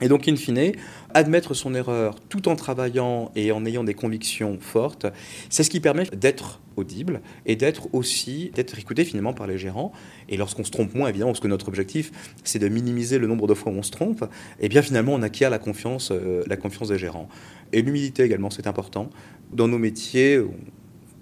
Et 0.00 0.08
donc, 0.08 0.28
in 0.28 0.36
fine, 0.36 0.72
admettre 1.14 1.54
son 1.54 1.74
erreur 1.74 2.16
tout 2.28 2.48
en 2.48 2.56
travaillant 2.56 3.30
et 3.34 3.50
en 3.50 3.64
ayant 3.64 3.82
des 3.82 3.94
convictions 3.94 4.58
fortes, 4.60 5.06
c'est 5.48 5.62
ce 5.62 5.70
qui 5.70 5.80
permet 5.80 6.04
d'être 6.14 6.60
audible 6.76 7.22
et 7.46 7.56
d'être 7.56 7.88
aussi 7.94 8.50
d'être 8.54 8.78
écouté 8.78 9.06
finalement 9.06 9.32
par 9.32 9.46
les 9.46 9.56
gérants. 9.56 9.92
Et 10.28 10.36
lorsqu'on 10.36 10.64
se 10.64 10.70
trompe 10.70 10.94
moins, 10.94 11.08
évidemment, 11.08 11.30
parce 11.30 11.40
que 11.40 11.48
notre 11.48 11.68
objectif, 11.68 12.12
c'est 12.44 12.58
de 12.58 12.68
minimiser 12.68 13.18
le 13.18 13.26
nombre 13.26 13.46
de 13.46 13.54
fois 13.54 13.72
où 13.72 13.76
on 13.76 13.82
se 13.82 13.90
trompe, 13.90 14.22
et 14.60 14.66
eh 14.66 14.68
bien 14.68 14.82
finalement, 14.82 15.14
on 15.14 15.22
acquiert 15.22 15.48
la 15.48 15.58
confiance, 15.58 16.10
euh, 16.12 16.42
la 16.46 16.58
confiance 16.58 16.88
des 16.88 16.98
gérants. 16.98 17.28
Et 17.72 17.80
l'humilité 17.80 18.22
également, 18.22 18.50
c'est 18.50 18.66
important. 18.66 19.08
Dans 19.52 19.68
nos 19.68 19.78
métiers, 19.78 20.40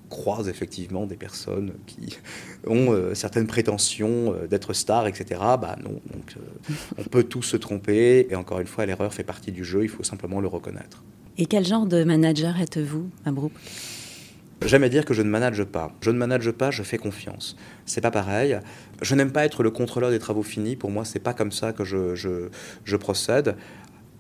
croise 0.09 0.49
effectivement 0.49 1.07
des 1.07 1.17
personnes 1.17 1.73
qui 1.87 2.19
ont 2.67 2.93
euh, 2.93 3.15
certaines 3.15 3.47
prétentions 3.47 4.35
euh, 4.35 4.47
d'être 4.47 4.73
stars, 4.73 5.07
etc. 5.07 5.41
Bah 5.41 5.77
non, 5.83 6.01
donc 6.13 6.37
euh, 6.37 6.75
on 6.99 7.05
peut 7.05 7.25
tous 7.25 7.43
se 7.43 7.57
tromper 7.57 8.27
et 8.31 8.37
encore 8.37 8.61
une 8.61 8.67
fois, 8.67 8.87
l'erreur 8.87 9.13
fait 9.13 9.25
partie 9.25 9.53
du 9.53 9.65
jeu, 9.65 9.85
il 9.85 9.89
faut 9.89 10.05
simplement 10.05 10.41
le 10.41 10.49
reconnaître. 10.49 11.03
Et 11.37 11.47
quel 11.47 11.65
genre 11.65 11.87
de 11.87 12.05
manager 12.05 12.61
êtes-vous, 12.61 13.11
Mabrouk? 13.27 13.53
Jamais 14.65 14.89
dire 14.89 15.05
que 15.05 15.13
je 15.13 15.23
ne 15.23 15.29
manage 15.29 15.65
pas. 15.65 15.93
Je 16.01 16.11
ne 16.11 16.17
manage 16.17 16.51
pas, 16.53 16.71
je 16.71 16.83
fais 16.83 16.97
confiance. 16.97 17.57
C'est 17.85 18.01
pas 18.01 18.13
pareil. 18.13 18.59
Je 19.03 19.15
n'aime 19.15 19.33
pas 19.33 19.45
être 19.45 19.63
le 19.63 19.71
contrôleur 19.71 20.11
des 20.11 20.19
travaux 20.19 20.43
finis. 20.43 20.77
Pour 20.77 20.91
moi, 20.91 21.05
c'est 21.05 21.19
pas 21.19 21.35
comme 21.35 21.53
ça 21.53 21.73
que 21.73 21.85
je, 21.85 22.15
je, 22.15 22.49
je 22.85 22.97
procède. 22.97 23.57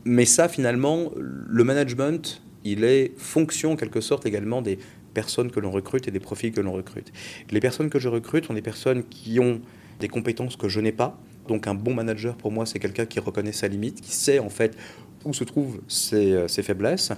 Mais 0.05 0.26
ça, 0.26 0.49
finalement, 0.49 1.12
le 1.17 1.64
management, 1.64 2.43
il 2.64 2.85
est 2.85 3.12
fonction 3.17 3.73
en 3.73 3.76
quelque 3.76 4.00
sorte 4.00 4.26
également 4.26 4.61
des 4.61 4.79
personnes 5.14 5.50
que 5.50 5.61
l'on 5.61 5.71
recrute 5.71 6.09
et 6.09 6.11
des 6.11 6.21
profils 6.21 6.52
que 6.52 6.61
l'on 6.61 6.72
recrute. 6.72 7.12
Les 7.50 7.61
personnes 7.61 7.88
que 7.88 7.98
je 7.98 8.09
recrute 8.09 8.46
sont 8.46 8.55
des 8.55 8.62
personnes 8.62 9.05
qui 9.05 9.40
ont 9.40 9.61
des 10.00 10.09
compétences 10.09 10.57
que 10.57 10.68
je 10.68 10.81
n'ai 10.81 10.92
pas. 10.92 11.18
Donc 11.48 11.66
un 11.66 11.74
bon 11.74 11.94
manager 11.94 12.37
pour 12.37 12.53
moi, 12.53 12.66
c'est 12.66 12.79
quelqu'un 12.79 13.07
qui 13.07 13.20
reconnaît 13.20 13.53
sa 13.53 13.68
limite, 13.68 14.00
qui 14.00 14.12
sait 14.12 14.38
en 14.38 14.48
fait 14.48 14.77
où 15.24 15.33
se 15.33 15.44
trouvent 15.44 15.81
ses, 15.88 16.33
euh, 16.33 16.48
ses, 16.48 16.62
faiblesses 16.62 17.12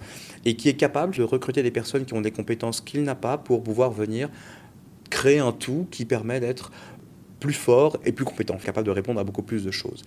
et 0.45 0.55
qui 0.55 0.69
est 0.69 0.75
capable 0.75 1.17
de 1.17 1.25
recruter 1.25 1.65
des 1.65 1.73
personnes 1.73 2.05
qui 2.05 2.15
ont 2.15 2.21
des 2.21 2.31
compétences 2.31 2.81
qu'il 2.81 3.03
n'a 3.03 3.17
pas 3.17 3.37
pour 3.37 3.65
pouvoir 3.65 3.91
venir 3.91 4.29
créer 5.11 5.39
un 5.39 5.53
tout 5.53 5.87
qui 5.91 6.05
permet 6.05 6.41
d'être 6.41 6.71
plus 7.47 7.55
fort 7.55 7.97
et 8.05 8.11
plus 8.11 8.25
compétent, 8.25 8.57
capable 8.57 8.87
de 8.87 8.91
répondre 8.91 9.21
à 9.21 9.25
beaucoup 9.25 9.43
plus 9.43 9.65
de 9.65 9.71
choses. 9.71 10.03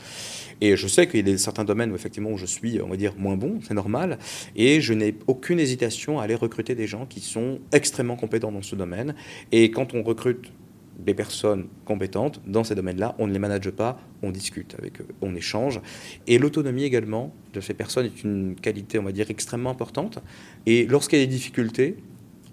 Et 0.59 0.75
je 0.75 0.87
sais 0.87 1.07
qu'il 1.07 1.25
y 1.25 1.31
a 1.31 1.37
certains 1.37 1.63
domaines 1.63 1.89
où 1.89 1.95
effectivement 1.95 2.35
je 2.35 2.45
suis, 2.45 2.81
on 2.81 2.89
va 2.89 2.97
dire, 2.97 3.13
moins 3.17 3.37
bon, 3.37 3.59
c'est 3.65 3.73
normal, 3.73 4.17
et 4.57 4.81
je 4.81 4.93
n'ai 4.93 5.15
aucune 5.27 5.57
hésitation 5.57 6.19
à 6.19 6.23
aller 6.23 6.35
recruter 6.35 6.75
des 6.75 6.85
gens 6.85 7.05
qui 7.05 7.21
sont 7.21 7.59
extrêmement 7.71 8.17
compétents 8.17 8.51
dans 8.51 8.61
ce 8.61 8.75
domaine. 8.75 9.15
Et 9.53 9.71
quand 9.71 9.93
on 9.93 10.03
recrute 10.03 10.51
des 10.99 11.13
personnes 11.13 11.67
compétentes 11.85 12.41
dans 12.45 12.65
ces 12.65 12.75
domaines-là, 12.75 13.15
on 13.19 13.27
ne 13.27 13.31
les 13.31 13.39
manage 13.39 13.69
pas, 13.69 14.01
on 14.21 14.31
discute 14.31 14.75
avec 14.77 14.99
eux, 14.99 15.07
on 15.21 15.33
échange. 15.33 15.79
Et 16.27 16.39
l'autonomie 16.39 16.83
également 16.83 17.33
de 17.53 17.61
ces 17.61 17.73
personnes 17.73 18.07
est 18.07 18.21
une 18.25 18.55
qualité, 18.55 18.99
on 18.99 19.03
va 19.03 19.13
dire, 19.13 19.31
extrêmement 19.31 19.69
importante. 19.69 20.19
Et 20.65 20.85
lorsqu'il 20.87 21.19
y 21.19 21.21
a 21.21 21.25
des 21.25 21.31
difficultés, 21.31 21.95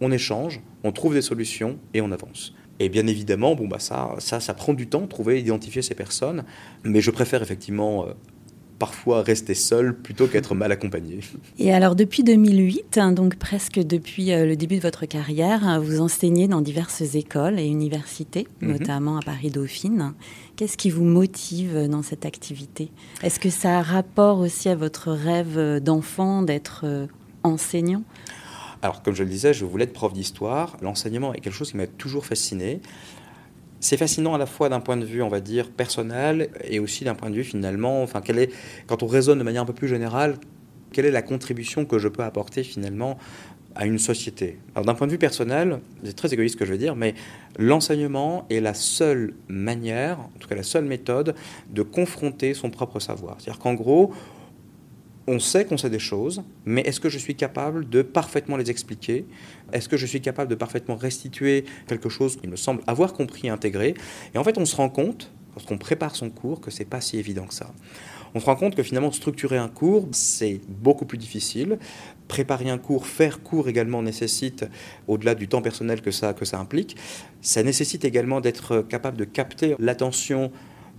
on 0.00 0.12
échange, 0.12 0.60
on 0.84 0.92
trouve 0.92 1.14
des 1.14 1.22
solutions 1.22 1.76
et 1.92 2.00
on 2.00 2.12
avance. 2.12 2.54
Et 2.78 2.88
bien 2.88 3.06
évidemment, 3.06 3.54
bon, 3.54 3.66
bah 3.66 3.78
ça, 3.78 4.14
ça, 4.18 4.40
ça 4.40 4.54
prend 4.54 4.74
du 4.74 4.86
temps, 4.86 5.06
trouver, 5.06 5.40
identifier 5.40 5.82
ces 5.82 5.94
personnes. 5.94 6.44
Mais 6.84 7.00
je 7.00 7.10
préfère 7.10 7.42
effectivement 7.42 8.06
euh, 8.06 8.12
parfois 8.78 9.22
rester 9.22 9.54
seul 9.54 9.96
plutôt 9.96 10.26
qu'être 10.26 10.54
mal 10.54 10.72
accompagné. 10.72 11.20
Et 11.58 11.72
alors 11.72 11.96
depuis 11.96 12.22
2008, 12.22 12.98
hein, 12.98 13.12
donc 13.12 13.36
presque 13.36 13.78
depuis 13.78 14.32
euh, 14.32 14.44
le 14.44 14.56
début 14.56 14.76
de 14.76 14.82
votre 14.82 15.06
carrière, 15.06 15.66
hein, 15.66 15.78
vous 15.78 16.00
enseignez 16.00 16.48
dans 16.48 16.60
diverses 16.60 17.14
écoles 17.14 17.58
et 17.58 17.66
universités, 17.66 18.46
mhm. 18.60 18.72
notamment 18.72 19.16
à 19.16 19.22
Paris-Dauphine. 19.22 20.12
Qu'est-ce 20.56 20.76
qui 20.76 20.90
vous 20.90 21.04
motive 21.04 21.88
dans 21.88 22.02
cette 22.02 22.24
activité? 22.26 22.90
Est-ce 23.22 23.40
que 23.40 23.50
ça 23.50 23.78
a 23.78 23.82
rapport 23.82 24.38
aussi 24.38 24.68
à 24.68 24.76
votre 24.76 25.12
rêve 25.12 25.80
d'enfant 25.80 26.42
d'être 26.42 26.82
euh, 26.84 27.06
enseignant? 27.42 28.02
Alors, 28.82 29.02
comme 29.02 29.14
je 29.14 29.22
le 29.22 29.30
disais, 29.30 29.54
je 29.54 29.64
voulais 29.64 29.84
être 29.84 29.92
prof 29.92 30.12
d'histoire. 30.12 30.76
L'enseignement 30.82 31.32
est 31.34 31.40
quelque 31.40 31.54
chose 31.54 31.70
qui 31.70 31.76
m'a 31.76 31.86
toujours 31.86 32.26
fasciné. 32.26 32.80
C'est 33.80 33.96
fascinant 33.96 34.34
à 34.34 34.38
la 34.38 34.46
fois 34.46 34.68
d'un 34.68 34.80
point 34.80 34.96
de 34.96 35.04
vue, 35.04 35.22
on 35.22 35.28
va 35.28 35.40
dire, 35.40 35.70
personnel 35.70 36.50
et 36.64 36.78
aussi 36.78 37.04
d'un 37.04 37.14
point 37.14 37.30
de 37.30 37.34
vue 37.34 37.44
finalement, 37.44 38.02
enfin, 38.02 38.20
quelle 38.20 38.38
est, 38.38 38.50
quand 38.86 39.02
on 39.02 39.06
raisonne 39.06 39.38
de 39.38 39.44
manière 39.44 39.62
un 39.62 39.66
peu 39.66 39.72
plus 39.72 39.88
générale, 39.88 40.36
quelle 40.92 41.04
est 41.04 41.10
la 41.10 41.22
contribution 41.22 41.84
que 41.84 41.98
je 41.98 42.08
peux 42.08 42.22
apporter 42.22 42.62
finalement 42.62 43.18
à 43.74 43.84
une 43.86 43.98
société? 43.98 44.58
Alors 44.74 44.86
d'un 44.86 44.94
point 44.94 45.06
de 45.06 45.12
vue 45.12 45.18
personnel, 45.18 45.80
c'est 46.04 46.16
très 46.16 46.32
égoïste 46.32 46.54
ce 46.54 46.58
que 46.58 46.64
je 46.64 46.72
veux 46.72 46.78
dire, 46.78 46.96
mais 46.96 47.14
l'enseignement 47.58 48.46
est 48.48 48.60
la 48.60 48.72
seule 48.72 49.34
manière, 49.48 50.20
en 50.20 50.30
tout 50.40 50.48
cas 50.48 50.54
la 50.54 50.62
seule 50.62 50.86
méthode, 50.86 51.34
de 51.70 51.82
confronter 51.82 52.54
son 52.54 52.70
propre 52.70 52.98
savoir. 52.98 53.36
C'est-à-dire 53.38 53.60
qu'en 53.60 53.74
gros, 53.74 54.12
on 55.26 55.38
sait 55.38 55.64
qu'on 55.64 55.76
sait 55.76 55.90
des 55.90 55.98
choses, 55.98 56.42
mais 56.64 56.82
est-ce 56.82 57.00
que 57.00 57.08
je 57.08 57.18
suis 57.18 57.34
capable 57.34 57.88
de 57.88 58.02
parfaitement 58.02 58.56
les 58.56 58.70
expliquer? 58.70 59.26
Est-ce 59.72 59.88
que 59.88 59.96
je 59.96 60.06
suis 60.06 60.20
capable 60.20 60.50
de 60.50 60.54
parfaitement 60.54 60.96
restituer 60.96 61.64
quelque 61.88 62.08
chose 62.08 62.36
qui 62.36 62.46
me 62.46 62.56
semble 62.56 62.82
avoir 62.86 63.12
compris 63.12 63.48
et 63.48 63.50
intégré? 63.50 63.94
Et 64.34 64.38
en 64.38 64.44
fait, 64.44 64.56
on 64.58 64.64
se 64.64 64.76
rend 64.76 64.88
compte, 64.88 65.32
lorsqu'on 65.54 65.78
prépare 65.78 66.14
son 66.14 66.30
cours, 66.30 66.60
que 66.60 66.70
c'est 66.70 66.84
pas 66.84 67.00
si 67.00 67.18
évident 67.18 67.46
que 67.46 67.54
ça. 67.54 67.72
On 68.34 68.40
se 68.40 68.44
rend 68.44 68.56
compte 68.56 68.76
que 68.76 68.82
finalement, 68.82 69.10
structurer 69.10 69.56
un 69.56 69.68
cours, 69.68 70.08
c'est 70.12 70.60
beaucoup 70.68 71.06
plus 71.06 71.18
difficile. 71.18 71.78
Préparer 72.28 72.68
un 72.68 72.78
cours, 72.78 73.06
faire 73.06 73.42
cours 73.42 73.68
également 73.68 74.02
nécessite, 74.02 74.66
au-delà 75.08 75.34
du 75.34 75.48
temps 75.48 75.62
personnel 75.62 76.02
que 76.02 76.10
ça, 76.10 76.34
que 76.34 76.44
ça 76.44 76.58
implique, 76.58 76.96
ça 77.40 77.62
nécessite 77.62 78.04
également 78.04 78.40
d'être 78.40 78.82
capable 78.82 79.16
de 79.16 79.24
capter 79.24 79.74
l'attention 79.78 80.52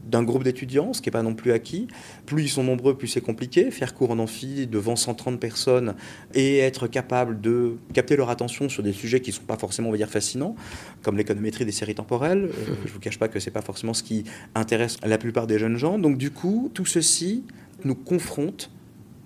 d'un 0.07 0.23
groupe 0.23 0.43
d'étudiants, 0.43 0.93
ce 0.93 1.01
qui 1.01 1.09
n'est 1.09 1.11
pas 1.11 1.23
non 1.23 1.35
plus 1.35 1.51
acquis. 1.51 1.87
Plus 2.25 2.43
ils 2.43 2.49
sont 2.49 2.63
nombreux, 2.63 2.97
plus 2.97 3.07
c'est 3.07 3.21
compliqué. 3.21 3.71
Faire 3.71 3.93
cours 3.93 4.11
en 4.11 4.19
amphi 4.19 4.67
devant 4.67 4.95
130 4.95 5.39
personnes 5.39 5.95
et 6.33 6.59
être 6.59 6.87
capable 6.87 7.41
de 7.41 7.77
capter 7.93 8.15
leur 8.15 8.29
attention 8.29 8.69
sur 8.69 8.83
des 8.83 8.93
sujets 8.93 9.21
qui 9.21 9.31
ne 9.31 9.35
sont 9.35 9.43
pas 9.43 9.57
forcément, 9.57 9.89
on 9.89 9.91
va 9.91 9.97
dire, 9.97 10.09
fascinants, 10.09 10.55
comme 11.03 11.17
l'économétrie 11.17 11.65
des 11.65 11.71
séries 11.71 11.95
temporelles. 11.95 12.45
Euh, 12.45 12.75
je 12.83 12.89
ne 12.89 12.93
vous 12.93 12.99
cache 12.99 13.19
pas 13.19 13.27
que 13.27 13.39
ce 13.39 13.49
n'est 13.49 13.53
pas 13.53 13.61
forcément 13.61 13.93
ce 13.93 14.03
qui 14.03 14.23
intéresse 14.55 14.97
la 15.03 15.17
plupart 15.17 15.47
des 15.47 15.59
jeunes 15.59 15.77
gens. 15.77 15.99
Donc 15.99 16.17
du 16.17 16.31
coup, 16.31 16.71
tout 16.73 16.85
ceci 16.85 17.43
nous 17.83 17.95
confronte 17.95 18.71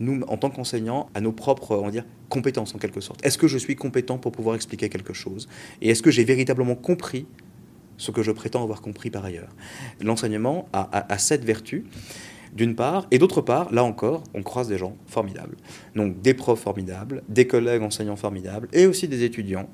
nous, 0.02 0.22
en 0.28 0.38
tant 0.38 0.50
qu'enseignants, 0.50 1.10
à 1.13 1.22
nos 1.22 1.32
propres, 1.32 1.76
on 1.76 1.86
va 1.86 1.91
dire, 1.91 2.06
compétences 2.28 2.74
en 2.76 2.80
quelque 2.80 3.02
sorte. 3.02 3.24
Est-ce 3.26 3.38
que 3.38 3.48
je 3.48 3.58
suis 3.58 3.76
compétent 3.76 4.17
pour 4.17 4.32
pouvoir 4.32 4.56
expliquer 4.56 4.89
quelque 4.89 5.13
chose? 5.13 5.48
Et 5.82 5.89
est-ce 5.89 6.02
que 6.02 6.12
j'ai 6.12 6.24
véritablement 6.24 6.76
compris 6.76 7.28
ce 8.02 8.10
que 8.10 8.24
je 8.24 8.32
prétends 8.32 8.64
avoir 8.64 8.82
compris 8.82 9.12
par 9.12 9.24
ailleurs. 9.24 9.50
L'enseignement 10.02 10.68
a, 10.74 11.18
cette 11.20 11.46
vertu 11.46 11.86
d'une 12.54 12.76
part, 12.76 13.06
et 13.12 13.20
d'autre 13.20 13.42
part, 13.42 13.72
là 13.72 13.84
encore, 13.84 14.24
on 14.34 14.42
croise 14.42 14.68
des 14.68 14.78
gens 14.78 14.98
formidables. 15.06 15.56
Donc 15.96 16.20
des 16.22 16.34
profs 16.34 16.60
formidables, 16.60 17.22
des 17.30 17.46
collègues 17.46 17.84
enseignants 17.84 18.16
formidables, 18.16 18.68
et 18.74 18.88
aussi 18.88 19.08
des 19.08 19.24
étudiants 19.24 19.70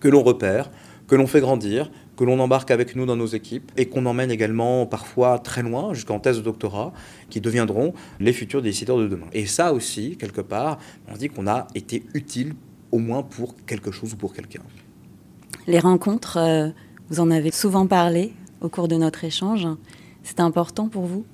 que 0.00 0.08
l'on 0.08 0.22
repère, 0.22 0.70
que 1.06 1.14
l'on 1.14 1.26
fait 1.26 1.40
grandir, 1.40 1.92
que 2.16 2.24
l'on 2.24 2.40
embarque 2.40 2.70
avec 2.70 2.96
nous 2.96 3.04
dans 3.04 3.16
nos 3.16 3.26
équipes 3.26 3.70
et 3.76 3.86
qu'on 3.86 4.06
emmène 4.06 4.30
également 4.30 4.86
parfois 4.86 5.38
très 5.38 5.62
loin, 5.62 5.92
jusqu'en 5.92 6.18
thèse 6.18 6.38
de 6.38 6.42
doctorat, 6.42 6.92
qui 7.28 7.40
deviendront 7.42 7.92
les 8.18 8.32
futurs 8.32 8.62
décideurs 8.62 8.96
de 8.96 9.06
demain. 9.06 9.28
Et 9.34 9.44
ça 9.44 9.74
aussi, 9.74 10.16
quelque 10.16 10.40
part, 10.40 10.78
on 11.08 11.16
dit 11.16 11.28
qu'on 11.28 11.46
a 11.46 11.66
été 11.74 12.02
utile 12.14 12.54
au 12.90 12.98
moins 12.98 13.22
pour 13.22 13.54
quelque 13.66 13.90
chose 13.92 14.14
ou 14.14 14.16
pour 14.16 14.32
quelqu'un. 14.32 14.62
Les 15.66 15.78
rencontres, 15.78 16.38
euh, 16.38 16.70
vous 17.12 17.20
en 17.20 17.30
avez 17.30 17.50
souvent 17.50 17.86
parlé 17.86 18.32
au 18.62 18.70
cours 18.70 18.88
de 18.88 18.96
notre 18.96 19.22
échange. 19.24 19.68
C'est 20.22 20.40
important 20.40 20.88
pour 20.88 21.04
vous? 21.04 21.26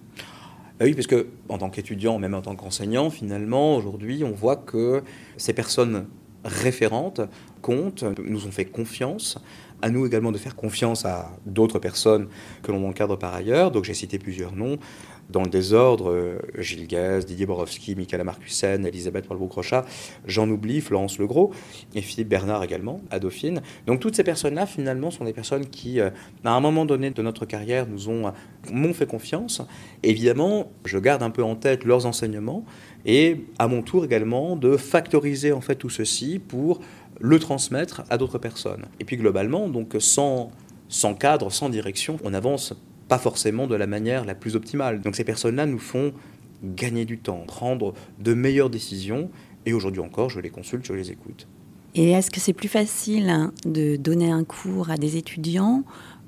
Bah 0.77 0.87
oui, 0.87 0.93
parce 0.93 1.07
que 1.07 1.29
en 1.49 1.59
tant 1.59 1.71
qu'étudiant, 1.71 2.19
même 2.19 2.35
en 2.35 2.43
tant 2.43 2.57
qu'enseignant, 2.57 3.11
finalement, 3.11 3.77
aujourd'hui, 3.77 4.25
on 4.25 4.33
voit 4.33 4.57
que 4.57 5.05
ces 5.37 5.53
personnes 5.53 6.07
référentes 6.45 7.21
comptent, 7.62 8.03
nous 8.25 8.49
ont 8.49 8.51
fait 8.51 8.64
confiance. 8.64 9.38
À 9.81 9.91
nous 9.91 10.05
également 10.05 10.33
de 10.33 10.38
faire 10.38 10.57
confiance 10.57 11.05
à 11.05 11.31
d'autres 11.47 11.79
personnes 11.79 12.27
que 12.64 12.73
l'on 12.73 12.88
encadre 12.88 13.17
par 13.17 13.33
ailleurs. 13.33 13.71
Donc 13.71 13.85
j'ai 13.85 13.95
cité 13.95 14.19
plusieurs 14.19 14.57
noms 14.57 14.79
dans 15.31 15.43
le 15.43 15.51
désordre, 15.51 16.11
euh, 16.11 16.38
Gilles 16.59 16.87
Guez, 16.87 17.21
Didier 17.27 17.47
Borowski, 17.47 17.95
Michaela 17.95 18.25
Marcussen, 18.25 18.87
Elisabeth 18.87 19.29
Palbou-Crochat, 19.29 19.85
j'en 20.27 20.49
oublie, 20.49 20.81
Florence 20.81 21.19
Legros 21.19 21.53
et 21.95 22.01
Philippe 22.01 22.29
Bernard 22.29 22.62
également, 22.64 23.01
à 23.11 23.19
Dauphine. 23.19 23.61
Donc 23.87 24.01
toutes 24.01 24.17
ces 24.17 24.25
personnes-là, 24.25 24.67
finalement, 24.67 25.11
sont 25.11 25.25
des 25.25 25.33
personnes 25.33 25.67
qui, 25.67 26.01
euh, 26.01 26.11
à 26.45 26.53
un 26.53 26.61
moment 26.61 26.85
donné 26.85 27.11
de 27.11 27.23
notre 27.23 27.47
carrière, 27.47 27.87
nous 27.87 28.09
ont 28.09 28.33
m'ont 28.71 28.93
fait 28.93 29.07
confiance. 29.07 29.62
Évidemment, 30.03 30.71
je 30.85 30.99
garde 30.99 31.23
un 31.23 31.31
peu 31.31 31.43
en 31.43 31.55
tête 31.55 31.85
leurs 31.85 32.07
enseignements 32.07 32.64
et 33.07 33.45
à 33.59 33.69
mon 33.69 33.83
tour 33.83 34.05
également 34.05 34.57
de 34.57 34.77
factoriser 34.77 35.53
en 35.53 35.61
fait 35.61 35.77
tout 35.77 35.91
ceci 35.91 36.38
pour 36.38 36.81
le 37.21 37.38
transmettre 37.38 38.03
à 38.11 38.19
d'autres 38.19 38.38
personnes. 38.38 38.87
Et 39.01 39.05
puis 39.05 39.17
globalement, 39.17 39.69
donc 39.69 39.97
sans, 39.99 40.51
sans 40.88 41.14
cadre, 41.14 41.51
sans 41.51 41.69
direction, 41.69 42.19
on 42.25 42.35
avance 42.35 42.75
pas 43.09 43.18
forcément 43.18 43.66
de 43.66 43.75
la 43.75 43.87
manière 43.87 44.25
la 44.25 44.35
plus 44.35 44.57
optimale. 44.57 45.01
Donc 45.01 45.16
ces 45.16 45.25
personnes-là 45.25 45.66
nous 45.66 45.79
font 45.79 46.12
gagner 46.62 47.05
du 47.05 47.18
temps, 47.18 47.44
prendre 47.47 47.94
de 48.18 48.35
meilleures 48.35 48.71
décisions, 48.71 49.31
et 49.66 49.73
aujourd'hui 49.73 50.01
encore, 50.01 50.31
je 50.31 50.40
les 50.40 50.51
consulte, 50.51 50.85
je 50.87 50.92
les 50.92 51.11
écoute. 51.11 51.47
Et 51.94 52.11
est-ce 52.11 52.31
que 52.31 52.40
c'est 52.40 52.53
plus 52.53 52.68
facile 52.68 53.29
hein, 53.29 53.53
de 53.64 53.97
donner 53.97 54.31
un 54.31 54.44
cours 54.44 54.90
à 54.90 54.97
des 54.97 55.16
étudiants 55.16 55.85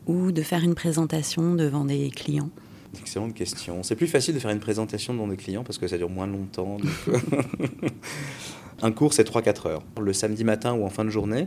ou 0.07 0.33
de 0.33 0.43
faire 0.43 0.65
une 0.65 0.75
présentation 0.75 1.55
devant 1.55 1.85
des 1.85 2.11
clients? 2.11 2.51
Excellente 2.99 3.35
question. 3.35 3.83
C'est 3.83 3.95
plus 3.95 4.09
facile 4.09 4.35
de 4.35 4.41
faire 4.41 4.51
une 4.51 4.61
présentation 4.61 5.15
devant 5.15 5.29
des 5.29 5.37
clients 5.37 5.63
parce 5.63 5.79
que 5.79 5.87
ça 5.87 5.97
dure 5.97 6.11
moins 6.11 6.27
longtemps. 6.27 6.79
un 8.83 8.91
cours, 8.91 9.13
c'est 9.13 9.29
3-4 9.29 9.69
heures, 9.69 9.83
le 10.01 10.13
samedi 10.13 10.43
matin 10.43 10.75
ou 10.75 10.85
en 10.85 10.91
fin 10.91 11.05
de 11.05 11.11
journée. 11.11 11.47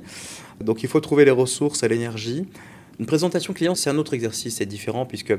Donc 0.62 0.84
il 0.84 0.90
faut 0.90 1.02
trouver 1.02 1.26
les 1.26 1.32
ressources 1.32 1.84
et 1.84 1.90
l'énergie. 1.90 2.46
Une 3.00 3.06
présentation 3.06 3.54
client, 3.54 3.76
c'est 3.76 3.90
un 3.90 3.98
autre 3.98 4.14
exercice, 4.14 4.58
c'est 4.58 4.66
différent 4.66 5.06
puisque 5.06 5.34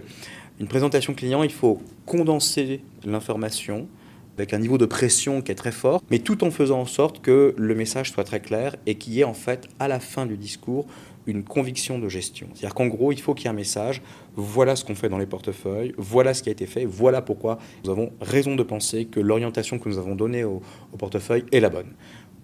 une 0.61 0.67
présentation 0.67 1.14
client, 1.14 1.43
il 1.43 1.53
faut 1.53 1.81
condenser 2.07 2.81
l'information 3.05 3.88
avec 4.37 4.53
un 4.53 4.59
niveau 4.59 4.79
de 4.79 4.87
pression 4.87 5.40
qui 5.40 5.53
est 5.53 5.57
très 5.57 5.73
fort, 5.73 6.03
mais 6.11 6.19
tout 6.19 6.43
en 6.45 6.51
faisant 6.51 6.81
en 6.81 6.87
sorte 6.87 7.21
que 7.23 7.55
le 7.57 7.75
message 7.75 8.11
soit 8.11 8.25
très 8.25 8.40
clair 8.40 8.75
et 8.87 8.97
qu'il 8.97 9.12
y 9.14 9.21
ait 9.21 9.25
en 9.25 9.35
fait 9.35 9.69
à 9.79 9.88
la 9.88 10.01
fin 10.01 10.27
du 10.27 10.37
discours 10.37 10.87
une 11.27 11.43
conviction 11.43 11.99
de 11.99 12.09
gestion. 12.09 12.49
C'est-à-dire 12.53 12.75
qu'en 12.75 12.87
gros, 12.87 13.12
il 13.12 13.21
faut 13.21 13.35
qu'il 13.35 13.45
y 13.45 13.47
ait 13.47 13.51
un 13.51 13.55
message, 13.55 14.03
voilà 14.35 14.77
ce 14.77 14.85
qu'on 14.85 14.95
fait 14.95 15.09
dans 15.09 15.19
les 15.19 15.27
portefeuilles, 15.27 15.95
voilà 15.97 16.35
ce 16.35 16.43
qui 16.43 16.49
a 16.49 16.53
été 16.53 16.67
fait, 16.67 16.85
voilà 16.85 17.23
pourquoi 17.23 17.59
nous 17.85 17.90
avons 17.90 18.12
raison 18.21 18.57
de 18.57 18.62
penser 18.62 19.07
que 19.07 19.21
l'orientation 19.21 19.79
que 19.79 19.88
nous 19.88 19.99
avons 19.99 20.17
donnée 20.17 20.45
au, 20.45 20.61
portefeuille 20.99 21.45
est 21.53 21.61
la 21.61 21.71
bonne. 21.71 21.93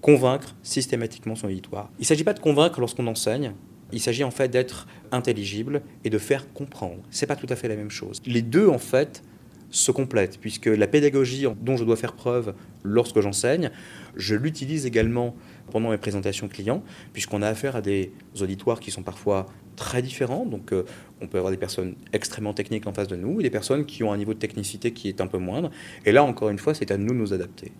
Convaincre 0.01 0.57
systématiquement 0.63 1.35
son 1.35 1.49
auditoire. 1.49 1.91
Il 1.99 2.03
ne 2.03 2.07
s'agit 2.07 2.25
pas 2.25 2.33
de 2.33 2.41
convaincre 2.41 2.81
lorsqu'on 2.81 3.07
enseigne, 3.07 3.53
il 3.93 4.01
s'agit 4.01 4.25
en 4.25 4.31
fait 4.31 4.49
d'être 4.49 4.87
intelligible 5.13 5.83
et 6.05 6.11
de 6.11 6.19
faire 6.19 6.53
comprendre. 6.53 7.03
C'est 7.11 7.27
pas 7.27 7.37
tout 7.37 7.47
à 7.49 7.57
fait 7.57 7.69
la 7.69 7.77
même 7.77 7.91
chose. 7.91 8.21
Les 8.27 8.43
deux 8.43 8.69
en 8.69 8.79
fait 8.79 9.23
se 9.71 9.93
complètent 9.93 10.39
puisque 10.41 10.67
la 10.67 10.87
pédagogie 10.87 11.47
dont 11.61 11.77
je 11.77 11.85
dois 11.85 11.97
faire 11.97 12.13
preuve 12.13 12.55
lorsque 12.83 13.21
j'enseigne, 13.21 13.71
je 14.17 14.35
l'utilise 14.35 14.85
également 14.85 15.37
pendant 15.71 15.91
mes 15.91 15.99
présentations 15.99 16.49
clients 16.49 16.83
puisqu'on 17.13 17.43
a 17.43 17.49
affaire 17.49 17.77
à 17.77 17.81
des 17.81 18.13
auditoires 18.41 18.81
qui 18.81 18.91
sont 18.91 19.03
parfois 19.03 19.47
très 19.77 20.03
différents. 20.03 20.45
Donc 20.45 20.73
euh, 20.73 20.85
on 21.21 21.29
peut 21.29 21.39
avoir 21.39 21.53
des 21.53 21.57
personnes 21.57 21.95
extrêmement 22.13 22.53
techniques 22.53 22.87
en 22.87 22.93
face 22.93 23.09
de 23.09 23.17
nous 23.17 23.41
et 23.41 23.43
des 23.43 23.51
personnes 23.51 23.87
qui 23.87 24.03
ont 24.03 24.13
un 24.13 24.17
niveau 24.17 24.35
de 24.35 24.39
technicité 24.39 24.93
qui 24.93 25.09
est 25.09 25.21
un 25.21 25.27
peu 25.27 25.39
moindre. 25.39 25.71
Et 26.05 26.13
là 26.13 26.25
encore 26.25 26.51
une 26.51 26.59
fois, 26.59 26.75
c'est 26.75 26.91
à 26.91 26.97
nous 26.97 27.13
de 27.13 27.19
nous 27.19 27.33
adapter. 27.33 27.73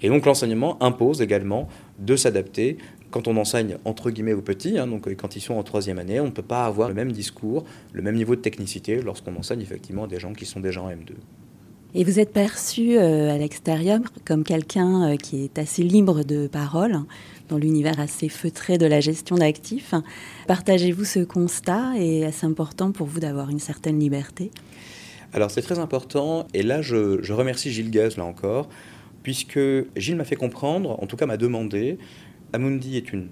Et 0.00 0.08
donc 0.08 0.26
l'enseignement 0.26 0.82
impose 0.82 1.22
également 1.22 1.68
de 1.98 2.16
s'adapter. 2.16 2.78
Quand 3.12 3.28
on 3.28 3.36
enseigne 3.36 3.76
entre 3.84 4.10
guillemets 4.10 4.32
aux 4.32 4.42
petits, 4.42 4.78
hein, 4.78 4.88
donc 4.88 5.14
quand 5.14 5.36
ils 5.36 5.40
sont 5.40 5.54
en 5.54 5.62
troisième 5.62 5.98
année, 5.98 6.18
on 6.18 6.26
ne 6.26 6.30
peut 6.30 6.42
pas 6.42 6.64
avoir 6.64 6.88
le 6.88 6.94
même 6.94 7.12
discours, 7.12 7.64
le 7.92 8.02
même 8.02 8.16
niveau 8.16 8.34
de 8.34 8.40
technicité 8.40 9.00
lorsqu'on 9.00 9.36
enseigne 9.36 9.60
effectivement 9.60 10.04
à 10.04 10.06
des 10.08 10.18
gens 10.18 10.32
qui 10.32 10.46
sont 10.46 10.60
déjà 10.60 10.82
en 10.82 10.88
M2. 10.88 11.12
Et 11.94 12.04
vous 12.04 12.18
êtes 12.18 12.32
perçu 12.32 12.96
euh, 12.96 13.30
à 13.30 13.36
l'extérieur 13.36 14.00
comme 14.24 14.44
quelqu'un 14.44 15.12
euh, 15.12 15.16
qui 15.16 15.44
est 15.44 15.58
assez 15.58 15.82
libre 15.82 16.24
de 16.24 16.46
parole, 16.46 17.00
dans 17.50 17.58
l'univers 17.58 18.00
assez 18.00 18.30
feutré 18.30 18.78
de 18.78 18.86
la 18.86 19.00
gestion 19.00 19.36
d'actifs. 19.36 19.94
Partagez-vous 20.46 21.04
ce 21.04 21.20
constat? 21.20 21.92
Et 21.98 22.20
est-ce 22.20 22.46
important 22.46 22.92
pour 22.92 23.06
vous 23.06 23.20
d'avoir 23.20 23.50
une 23.50 23.58
certaine 23.58 24.00
liberté? 24.00 24.50
Alors 25.34 25.50
c'est 25.50 25.62
très 25.62 25.78
important 25.78 26.46
et 26.54 26.62
là 26.62 26.82
je, 26.82 27.22
je 27.22 27.32
remercie 27.34 27.70
Gilles 27.70 27.90
Gaz 27.90 28.16
là 28.16 28.24
encore 28.24 28.68
puisque 29.22 29.60
Gilles 29.96 30.16
m'a 30.16 30.24
fait 30.24 30.36
comprendre, 30.36 31.00
en 31.02 31.06
tout 31.06 31.16
cas 31.16 31.26
m'a 31.26 31.36
demandé, 31.36 31.98
Amundi 32.52 32.96
est 32.96 33.12
une 33.12 33.28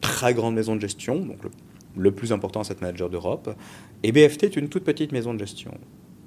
très 0.00 0.34
grande 0.34 0.54
maison 0.54 0.76
de 0.76 0.80
gestion, 0.80 1.16
donc 1.20 1.38
le, 1.96 2.10
plus 2.12 2.32
important 2.32 2.64
cette 2.64 2.80
manager 2.80 3.10
d'Europe, 3.10 3.54
et 4.02 4.12
BFT 4.12 4.44
est 4.44 4.56
une 4.56 4.68
toute 4.68 4.84
petite 4.84 5.12
maison 5.12 5.34
de 5.34 5.38
gestion. 5.38 5.72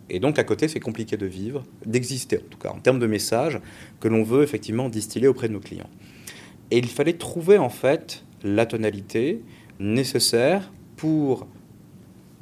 Et 0.09 0.19
donc 0.19 0.39
à 0.39 0.43
côté, 0.43 0.67
c'est 0.67 0.79
compliqué 0.79 1.17
de 1.17 1.25
vivre, 1.25 1.63
d'exister 1.85 2.37
en 2.37 2.49
tout 2.49 2.57
cas, 2.57 2.69
en 2.69 2.79
termes 2.79 2.99
de 2.99 3.07
messages 3.07 3.59
que 3.99 4.07
l'on 4.07 4.23
veut 4.23 4.43
effectivement 4.43 4.89
distiller 4.89 5.27
auprès 5.27 5.47
de 5.47 5.53
nos 5.53 5.59
clients. 5.59 5.89
Et 6.69 6.77
il 6.77 6.87
fallait 6.87 7.13
trouver 7.13 7.57
en 7.57 7.69
fait 7.69 8.25
la 8.43 8.65
tonalité 8.65 9.41
nécessaire 9.79 10.71
pour 10.95 11.47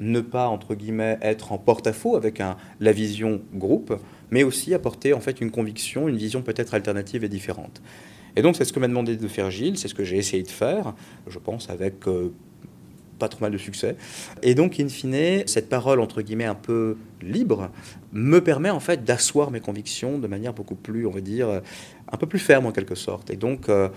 ne 0.00 0.20
pas, 0.20 0.48
entre 0.48 0.74
guillemets, 0.74 1.18
être 1.20 1.52
en 1.52 1.58
porte-à-faux 1.58 2.16
avec 2.16 2.40
un, 2.40 2.56
la 2.80 2.92
vision 2.92 3.42
groupe, 3.54 3.94
mais 4.30 4.42
aussi 4.42 4.72
apporter 4.74 5.12
en 5.12 5.20
fait 5.20 5.40
une 5.40 5.50
conviction, 5.50 6.08
une 6.08 6.16
vision 6.16 6.42
peut-être 6.42 6.74
alternative 6.74 7.22
et 7.22 7.28
différente. 7.28 7.82
Et 8.36 8.42
donc 8.42 8.56
c'est 8.56 8.64
ce 8.64 8.72
que 8.72 8.80
m'a 8.80 8.88
demandé 8.88 9.16
de 9.16 9.28
faire 9.28 9.50
Gilles, 9.50 9.78
c'est 9.78 9.88
ce 9.88 9.94
que 9.94 10.04
j'ai 10.04 10.16
essayé 10.16 10.42
de 10.42 10.48
faire, 10.48 10.94
je 11.26 11.38
pense 11.38 11.70
avec 11.70 12.06
euh, 12.06 12.32
pas 13.20 13.28
trop 13.28 13.42
mal 13.42 13.52
de 13.52 13.58
succès. 13.58 13.96
Et 14.42 14.56
donc, 14.56 14.80
in 14.80 14.88
fine, 14.88 15.46
cette 15.46 15.68
parole, 15.68 16.00
entre 16.00 16.22
guillemets, 16.22 16.46
un 16.46 16.56
peu 16.56 16.96
libre, 17.22 17.70
me 18.12 18.40
permet 18.40 18.70
en 18.70 18.80
fait 18.80 19.04
d'asseoir 19.04 19.52
mes 19.52 19.60
convictions 19.60 20.18
de 20.18 20.26
manière 20.26 20.54
beaucoup 20.54 20.74
plus, 20.74 21.06
on 21.06 21.10
va 21.10 21.20
dire, 21.20 21.60
un 22.10 22.16
peu 22.16 22.26
plus 22.26 22.40
ferme 22.40 22.66
en 22.66 22.72
quelque 22.72 22.96
sorte. 22.96 23.30
Et 23.30 23.36
donc, 23.36 23.68
euh, 23.68 23.90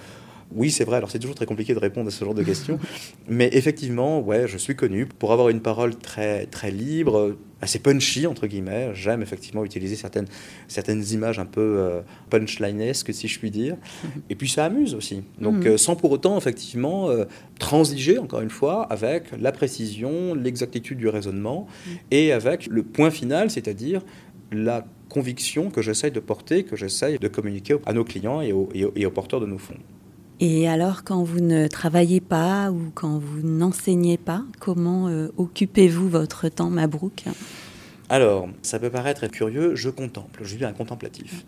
oui, 0.56 0.71
c'est 0.71 0.84
vrai. 0.84 0.97
Alors, 0.97 1.10
c'est 1.10 1.19
toujours 1.19 1.36
très 1.36 1.45
compliqué 1.45 1.73
de 1.73 1.79
répondre 1.79 2.08
à 2.08 2.12
ce 2.12 2.23
genre 2.23 2.34
de 2.34 2.43
questions. 2.43 2.79
mais 3.27 3.49
effectivement, 3.53 4.19
ouais, 4.21 4.47
je 4.47 4.58
suis 4.58 4.75
connu 4.75 5.06
pour 5.06 5.32
avoir 5.32 5.49
une 5.49 5.62
parole 5.62 5.95
très, 5.95 6.45
très 6.45 6.71
libre, 6.71 7.36
assez 7.62 7.79
punchy, 7.79 8.27
entre 8.27 8.47
guillemets. 8.47 8.91
J'aime 8.93 9.21
effectivement 9.21 9.63
utiliser 9.65 9.95
certaines, 9.95 10.27
certaines 10.67 11.03
images 11.12 11.39
un 11.39 11.45
peu 11.45 11.62
euh, 11.62 12.01
punchlinesques, 12.29 13.13
si 13.13 13.27
je 13.27 13.39
puis 13.39 13.51
dire. 13.51 13.77
Et 14.29 14.36
puis, 14.36 14.49
ça 14.49 14.65
amuse 14.65 14.93
aussi. 14.93 15.23
Donc, 15.39 15.65
mhm. 15.65 15.67
euh, 15.67 15.77
sans 15.77 15.95
pour 15.95 16.12
autant, 16.12 16.38
effectivement, 16.38 17.10
euh, 17.10 17.25
transiger, 17.60 18.17
encore 18.17 18.41
une 18.41 18.49
fois, 18.49 18.84
avec 18.84 19.25
la 19.39 19.51
précision, 19.51 20.36
l'exactitude 20.36 20.97
du 20.97 21.08
raisonnement 21.08 21.67
mhm. 21.88 21.97
et 22.12 22.32
avec 22.32 22.67
le 22.67 22.84
point 22.84 23.10
final, 23.10 23.49
c'est-à-dire 23.49 24.01
la 24.51 24.86
conviction 25.10 25.69
que 25.69 25.82
j'essaye 25.82 26.12
de 26.12 26.19
porter, 26.19 26.63
que 26.63 26.75
j'essaye 26.75 27.17
de 27.17 27.27
communiquer 27.27 27.77
à 27.86 27.93
nos 27.93 28.03
clients 28.03 28.41
et 28.41 28.51
aux, 28.51 28.69
et 28.73 29.06
aux 29.06 29.12
porteurs 29.12 29.39
de 29.39 29.45
nos 29.45 29.58
fonds. 29.58 29.77
Et 30.45 30.67
alors, 30.67 31.06
quand 31.06 31.23
vous 31.23 31.39
ne 31.39 31.67
travaillez 31.67 32.19
pas 32.19 32.69
ou 32.69 32.91
quand 32.93 33.17
vous 33.17 33.47
n'enseignez 33.47 34.17
pas, 34.17 34.43
comment 34.60 35.08
euh, 35.08 35.29
occupez-vous 35.38 36.10
votre 36.10 36.49
temps, 36.49 36.69
Mabrouk? 36.69 37.23
Alors, 38.10 38.49
ça 38.62 38.77
peut 38.77 38.89
paraître 38.89 39.25
curieux, 39.27 39.73
je 39.75 39.89
contemple, 39.89 40.41
je 40.43 40.53
suis 40.58 40.65
un 40.65 40.73
contemplatif. 40.73 41.45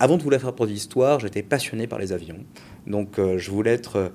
Avant 0.00 0.16
de 0.16 0.24
vouloir 0.24 0.40
faire 0.40 0.52
pour 0.52 0.66
l'histoire, 0.66 1.20
j'étais 1.20 1.44
passionné 1.44 1.86
par 1.86 2.00
les 2.00 2.12
avions. 2.12 2.40
Donc, 2.88 3.20
euh, 3.20 3.38
je 3.38 3.52
voulais 3.52 3.70
être 3.70 3.96
euh, 3.96 4.08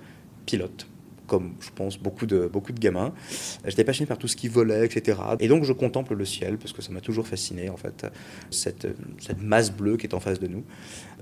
pilote 0.46 0.88
comme 1.26 1.54
je 1.62 1.70
pense 1.74 1.98
beaucoup 1.98 2.26
de, 2.26 2.50
beaucoup 2.52 2.74
de 2.74 2.80
gamins. 2.80 3.14
J'étais 3.66 3.86
passionné 3.86 4.08
par 4.08 4.18
tout 4.18 4.28
ce 4.28 4.36
qui 4.36 4.50
volait, 4.50 4.86
etc. 4.86 5.18
Et 5.40 5.48
donc 5.48 5.64
je 5.64 5.72
contemple 5.72 6.16
le 6.16 6.26
ciel, 6.26 6.58
parce 6.58 6.74
que 6.74 6.82
ça 6.82 6.92
m'a 6.92 7.00
toujours 7.00 7.26
fasciné, 7.26 7.70
en 7.70 7.78
fait, 7.78 8.06
cette, 8.52 8.86
cette 9.20 9.42
masse 9.42 9.72
bleue 9.72 9.96
qui 9.96 10.06
est 10.06 10.14
en 10.14 10.20
face 10.20 10.42
de 10.42 10.48
nous. 10.48 10.66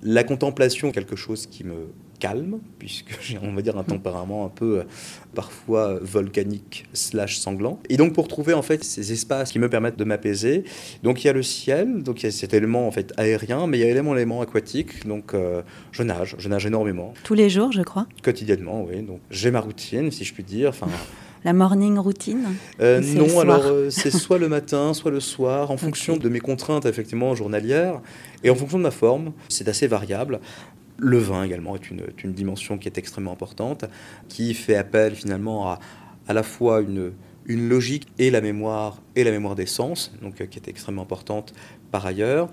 La 0.02 0.24
contemplation, 0.24 0.92
quelque 0.92 1.16
chose 1.16 1.46
qui 1.46 1.64
me 1.64 1.90
calme, 2.22 2.60
puisque 2.80 3.18
j'ai, 3.22 3.38
on 3.42 3.54
va 3.54 3.62
dire, 3.62 3.78
un 3.78 3.84
tempérament 3.84 4.46
un 4.46 4.50
peu 4.50 4.80
euh, 4.80 4.84
parfois 5.34 6.00
volcanique 6.02 6.86
slash 6.94 7.38
sanglant. 7.38 7.80
Et 7.90 7.98
donc 7.98 8.14
pour 8.14 8.28
trouver 8.30 8.54
en 8.54 8.62
fait 8.62 8.84
ces 8.84 9.12
espaces 9.12 9.52
qui 9.52 9.60
me 9.60 9.70
permettent 9.70 9.98
de 9.98 10.04
m'apaiser, 10.06 10.64
donc 11.04 11.24
il 11.24 11.28
y 11.28 11.30
a 11.30 11.34
le 11.34 11.44
ciel, 11.44 12.04
donc 12.04 12.22
il 12.22 12.28
y 12.28 12.30
a 12.30 12.32
cet 12.32 12.54
élément 12.54 12.88
en 12.88 12.92
fait 12.92 13.12
aérien, 13.18 13.68
mais 13.68 13.80
il 13.80 13.82
y 13.82 13.84
a 13.84 13.90
également 13.90 14.14
l'élément 14.14 14.42
aquatique, 14.42 15.06
donc 15.06 15.34
euh, 15.34 15.62
je 15.92 16.04
nage, 16.04 16.36
je 16.38 16.48
nage 16.48 16.66
énormément. 16.66 17.14
Tous 17.24 17.34
les 17.34 17.50
jours, 17.50 17.72
je 17.72 17.82
crois 17.82 18.08
Quotidiennement, 18.24 18.86
oui. 18.88 19.02
Donc 19.02 19.20
j'ai 19.32 19.52
ma 19.52 19.60
routine, 19.60 20.12
si 20.12 20.24
je 20.24 20.34
puis 20.34 20.44
dire. 20.44 20.70
Enfin, 20.70 20.88
la 21.44 21.54
morning 21.54 21.98
routine 21.98 22.56
euh, 22.82 23.02
Non, 23.02 23.40
alors 23.40 23.66
euh, 23.66 23.90
c'est 23.90 24.12
soit 24.26 24.38
le 24.38 24.48
matin, 24.48 24.94
soit 24.94 25.12
le 25.12 25.20
soir, 25.20 25.72
en 25.72 25.78
fonction 25.78 26.18
de 26.18 26.30
mes 26.30 26.40
contraintes 26.40 26.86
effectivement 26.86 27.34
journalières 27.36 28.02
et 28.44 28.50
en 28.50 28.56
fonction 28.56 28.78
de 28.78 28.84
ma 28.84 28.92
forme. 28.92 29.32
C'est 29.50 29.68
assez 29.68 29.88
variable. 29.88 30.40
Le 31.04 31.18
vin 31.18 31.44
également 31.44 31.76
est 31.76 31.90
une, 31.90 32.04
une, 32.24 32.34
dimension 32.34 32.78
qui 32.78 32.88
est 32.88 32.98
extrêmement 32.98 33.34
importante, 33.34 33.86
qui 34.30 34.54
fait 34.54 34.76
appel 34.76 35.16
finalement 35.16 35.72
à 35.72 35.80
à 36.28 36.34
la 36.34 36.44
fois 36.44 36.82
une, 36.82 37.12
une 37.46 37.70
logique 37.70 38.08
et 38.20 38.30
la 38.32 38.42
mémoire 38.42 39.02
et 39.16 39.24
la 39.24 39.32
mémoire 39.32 39.56
des 39.56 39.66
sens, 39.66 40.14
donc 40.22 40.36
qui 40.48 40.60
est 40.60 40.68
extrêmement 40.68 41.04
importante 41.04 41.54
par 41.92 42.06
ailleurs. 42.06 42.50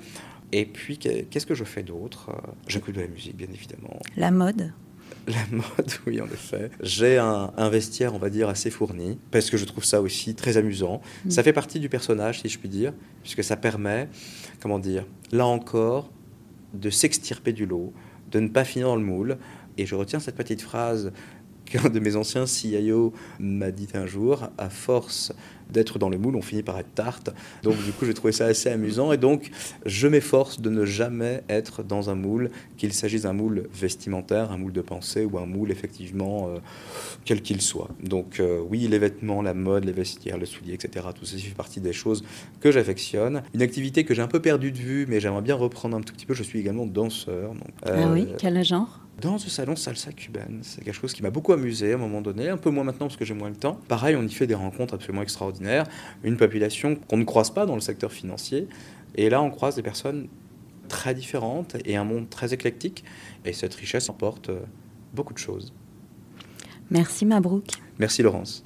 Et 0.50 0.64
puis, 0.64 0.98
qu'est-ce 0.98 1.46
que 1.46 1.54
je 1.54 1.64
fais 1.64 1.82
d'autre? 1.82 2.30
J'écoute 2.66 2.94
de 2.94 3.02
la 3.02 3.06
musique, 3.06 3.36
bien 3.36 3.48
évidemment. 3.52 3.98
La 4.16 4.30
mode 4.30 4.72
la 5.26 5.44
mode, 5.50 5.92
oui, 6.06 6.22
en 6.22 6.26
effet. 6.26 6.70
J'ai 6.80 7.18
un, 7.18 7.68
vestiaire, 7.68 8.14
on 8.14 8.18
va 8.18 8.30
dire, 8.30 8.48
assez 8.48 8.70
fourni, 8.70 9.18
parce 9.30 9.50
que 9.50 9.58
je 9.58 9.66
trouve 9.66 9.84
ça 9.84 10.00
aussi 10.00 10.34
très 10.34 10.56
amusant. 10.56 11.02
Mm. 11.26 11.30
Ça 11.30 11.42
fait 11.42 11.52
partie 11.52 11.80
du 11.80 11.90
personnage, 11.90 12.40
si 12.40 12.48
je 12.48 12.58
puis 12.58 12.70
dire, 12.70 12.94
puisque 13.22 13.44
ça 13.44 13.58
permet, 13.58 14.08
comment 14.58 14.78
dire, 14.78 15.04
là 15.30 15.44
encore, 15.44 16.10
de 16.72 16.88
s'extirper 16.88 17.52
du 17.52 17.66
lot, 17.66 17.92
de 18.30 18.40
ne 18.40 18.48
pas 18.48 18.64
finir 18.64 18.88
dans 18.88 18.96
le 18.96 19.02
moule. 19.02 19.38
Et 19.76 19.86
je 19.86 19.94
retiens 19.94 20.20
cette 20.20 20.36
petite 20.36 20.62
phrase 20.62 21.12
qu'un 21.64 21.88
de 21.88 22.00
mes 22.00 22.16
anciens 22.16 22.46
CIO 22.46 23.12
m'a 23.38 23.70
dit 23.70 23.88
un 23.94 24.06
jour, 24.06 24.48
à 24.58 24.70
force 24.70 25.32
d'être 25.70 25.98
dans 25.98 26.08
le 26.08 26.18
moule, 26.18 26.36
on 26.36 26.42
finit 26.42 26.62
par 26.62 26.78
être 26.78 26.94
tarte. 26.94 27.30
Donc 27.62 27.76
du 27.84 27.92
coup, 27.92 28.06
j'ai 28.06 28.14
trouvé 28.14 28.32
ça 28.32 28.46
assez 28.46 28.70
amusant. 28.70 29.12
Et 29.12 29.16
donc, 29.16 29.50
je 29.86 30.08
m'efforce 30.08 30.60
de 30.60 30.70
ne 30.70 30.84
jamais 30.84 31.42
être 31.48 31.82
dans 31.82 32.10
un 32.10 32.14
moule, 32.14 32.50
qu'il 32.76 32.92
s'agisse 32.92 33.22
d'un 33.22 33.32
moule 33.32 33.68
vestimentaire, 33.72 34.52
un 34.52 34.58
moule 34.58 34.72
de 34.72 34.80
pensée 34.80 35.24
ou 35.24 35.38
un 35.38 35.46
moule 35.46 35.70
effectivement 35.70 36.48
euh, 36.48 36.58
quel 37.24 37.42
qu'il 37.42 37.60
soit. 37.60 37.88
Donc 38.02 38.40
euh, 38.40 38.60
oui, 38.68 38.86
les 38.88 38.98
vêtements, 38.98 39.42
la 39.42 39.54
mode, 39.54 39.84
les 39.84 39.92
vestiaires, 39.92 40.38
le 40.38 40.46
soulier, 40.46 40.74
etc. 40.74 41.06
Tout 41.14 41.24
ceci 41.24 41.42
fait 41.42 41.54
partie 41.54 41.80
des 41.80 41.92
choses 41.92 42.24
que 42.60 42.70
j'affectionne. 42.70 43.42
Une 43.54 43.62
activité 43.62 44.04
que 44.04 44.14
j'ai 44.14 44.22
un 44.22 44.28
peu 44.28 44.40
perdue 44.40 44.72
de 44.72 44.78
vue, 44.78 45.06
mais 45.08 45.20
j'aimerais 45.20 45.42
bien 45.42 45.54
reprendre 45.54 45.96
un 45.96 46.00
tout 46.00 46.14
petit 46.14 46.26
peu. 46.26 46.34
Je 46.34 46.42
suis 46.42 46.58
également 46.58 46.86
danseur. 46.86 47.52
Donc, 47.52 47.68
ah 47.84 48.08
oui, 48.12 48.28
quel 48.38 48.62
genre? 48.64 49.00
Dans 49.20 49.36
ce 49.38 49.50
salon 49.50 49.74
salsa 49.74 50.12
cubaine. 50.12 50.60
C'est 50.62 50.84
quelque 50.84 50.94
chose 50.94 51.12
qui 51.12 51.24
m'a 51.24 51.30
beaucoup 51.30 51.52
amusé 51.52 51.92
à 51.92 51.96
un 51.96 51.98
moment 51.98 52.20
donné, 52.20 52.48
un 52.48 52.56
peu 52.56 52.70
moins 52.70 52.84
maintenant 52.84 53.06
parce 53.06 53.16
que 53.16 53.24
j'ai 53.24 53.34
moins 53.34 53.48
le 53.48 53.56
temps. 53.56 53.80
Pareil, 53.88 54.14
on 54.14 54.22
y 54.22 54.30
fait 54.30 54.46
des 54.46 54.54
rencontres 54.54 54.94
absolument 54.94 55.22
extraordinaires. 55.22 55.57
Une 56.24 56.36
population 56.36 56.96
qu'on 57.08 57.16
ne 57.16 57.24
croise 57.24 57.50
pas 57.50 57.66
dans 57.66 57.74
le 57.74 57.80
secteur 57.80 58.12
financier. 58.12 58.68
Et 59.14 59.30
là, 59.30 59.42
on 59.42 59.50
croise 59.50 59.76
des 59.76 59.82
personnes 59.82 60.28
très 60.88 61.14
différentes 61.14 61.76
et 61.84 61.96
un 61.96 62.04
monde 62.04 62.28
très 62.30 62.54
éclectique. 62.54 63.04
Et 63.44 63.52
cette 63.52 63.74
richesse 63.74 64.08
emporte 64.08 64.50
euh, 64.50 64.60
beaucoup 65.14 65.34
de 65.34 65.38
choses. 65.38 65.72
Merci 66.90 67.26
Mabrouk. 67.26 67.66
Merci 67.98 68.22
Laurence. 68.22 68.64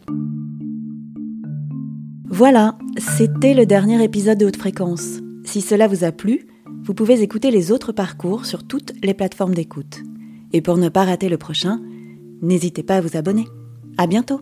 Voilà, 2.29 2.79
c'était 2.97 3.53
le 3.53 3.67
dernier 3.67 4.03
épisode 4.03 4.39
de 4.39 4.47
Haute 4.47 4.57
Fréquence. 4.57 5.19
Si 5.45 5.61
cela 5.61 5.87
vous 5.87 6.05
a 6.05 6.13
plu, 6.13 6.47
vous 6.85 6.95
pouvez 6.95 7.21
écouter 7.21 7.51
les 7.51 7.71
autres 7.71 7.93
parcours 7.93 8.47
sur 8.47 8.67
toutes 8.67 8.93
les 9.03 9.15
plateformes 9.15 9.55
d'écoute. 9.55 10.01
Et 10.53 10.63
pour 10.63 10.79
ne 10.79 10.89
pas 10.89 11.05
rater 11.05 11.29
le 11.29 11.39
prochain, 11.39 11.81
n'hésitez 12.41 12.83
pas 12.83 12.97
à 12.97 13.01
vous 13.01 13.17
abonner. 13.17 13.47
À 13.99 14.07
bientôt! 14.07 14.41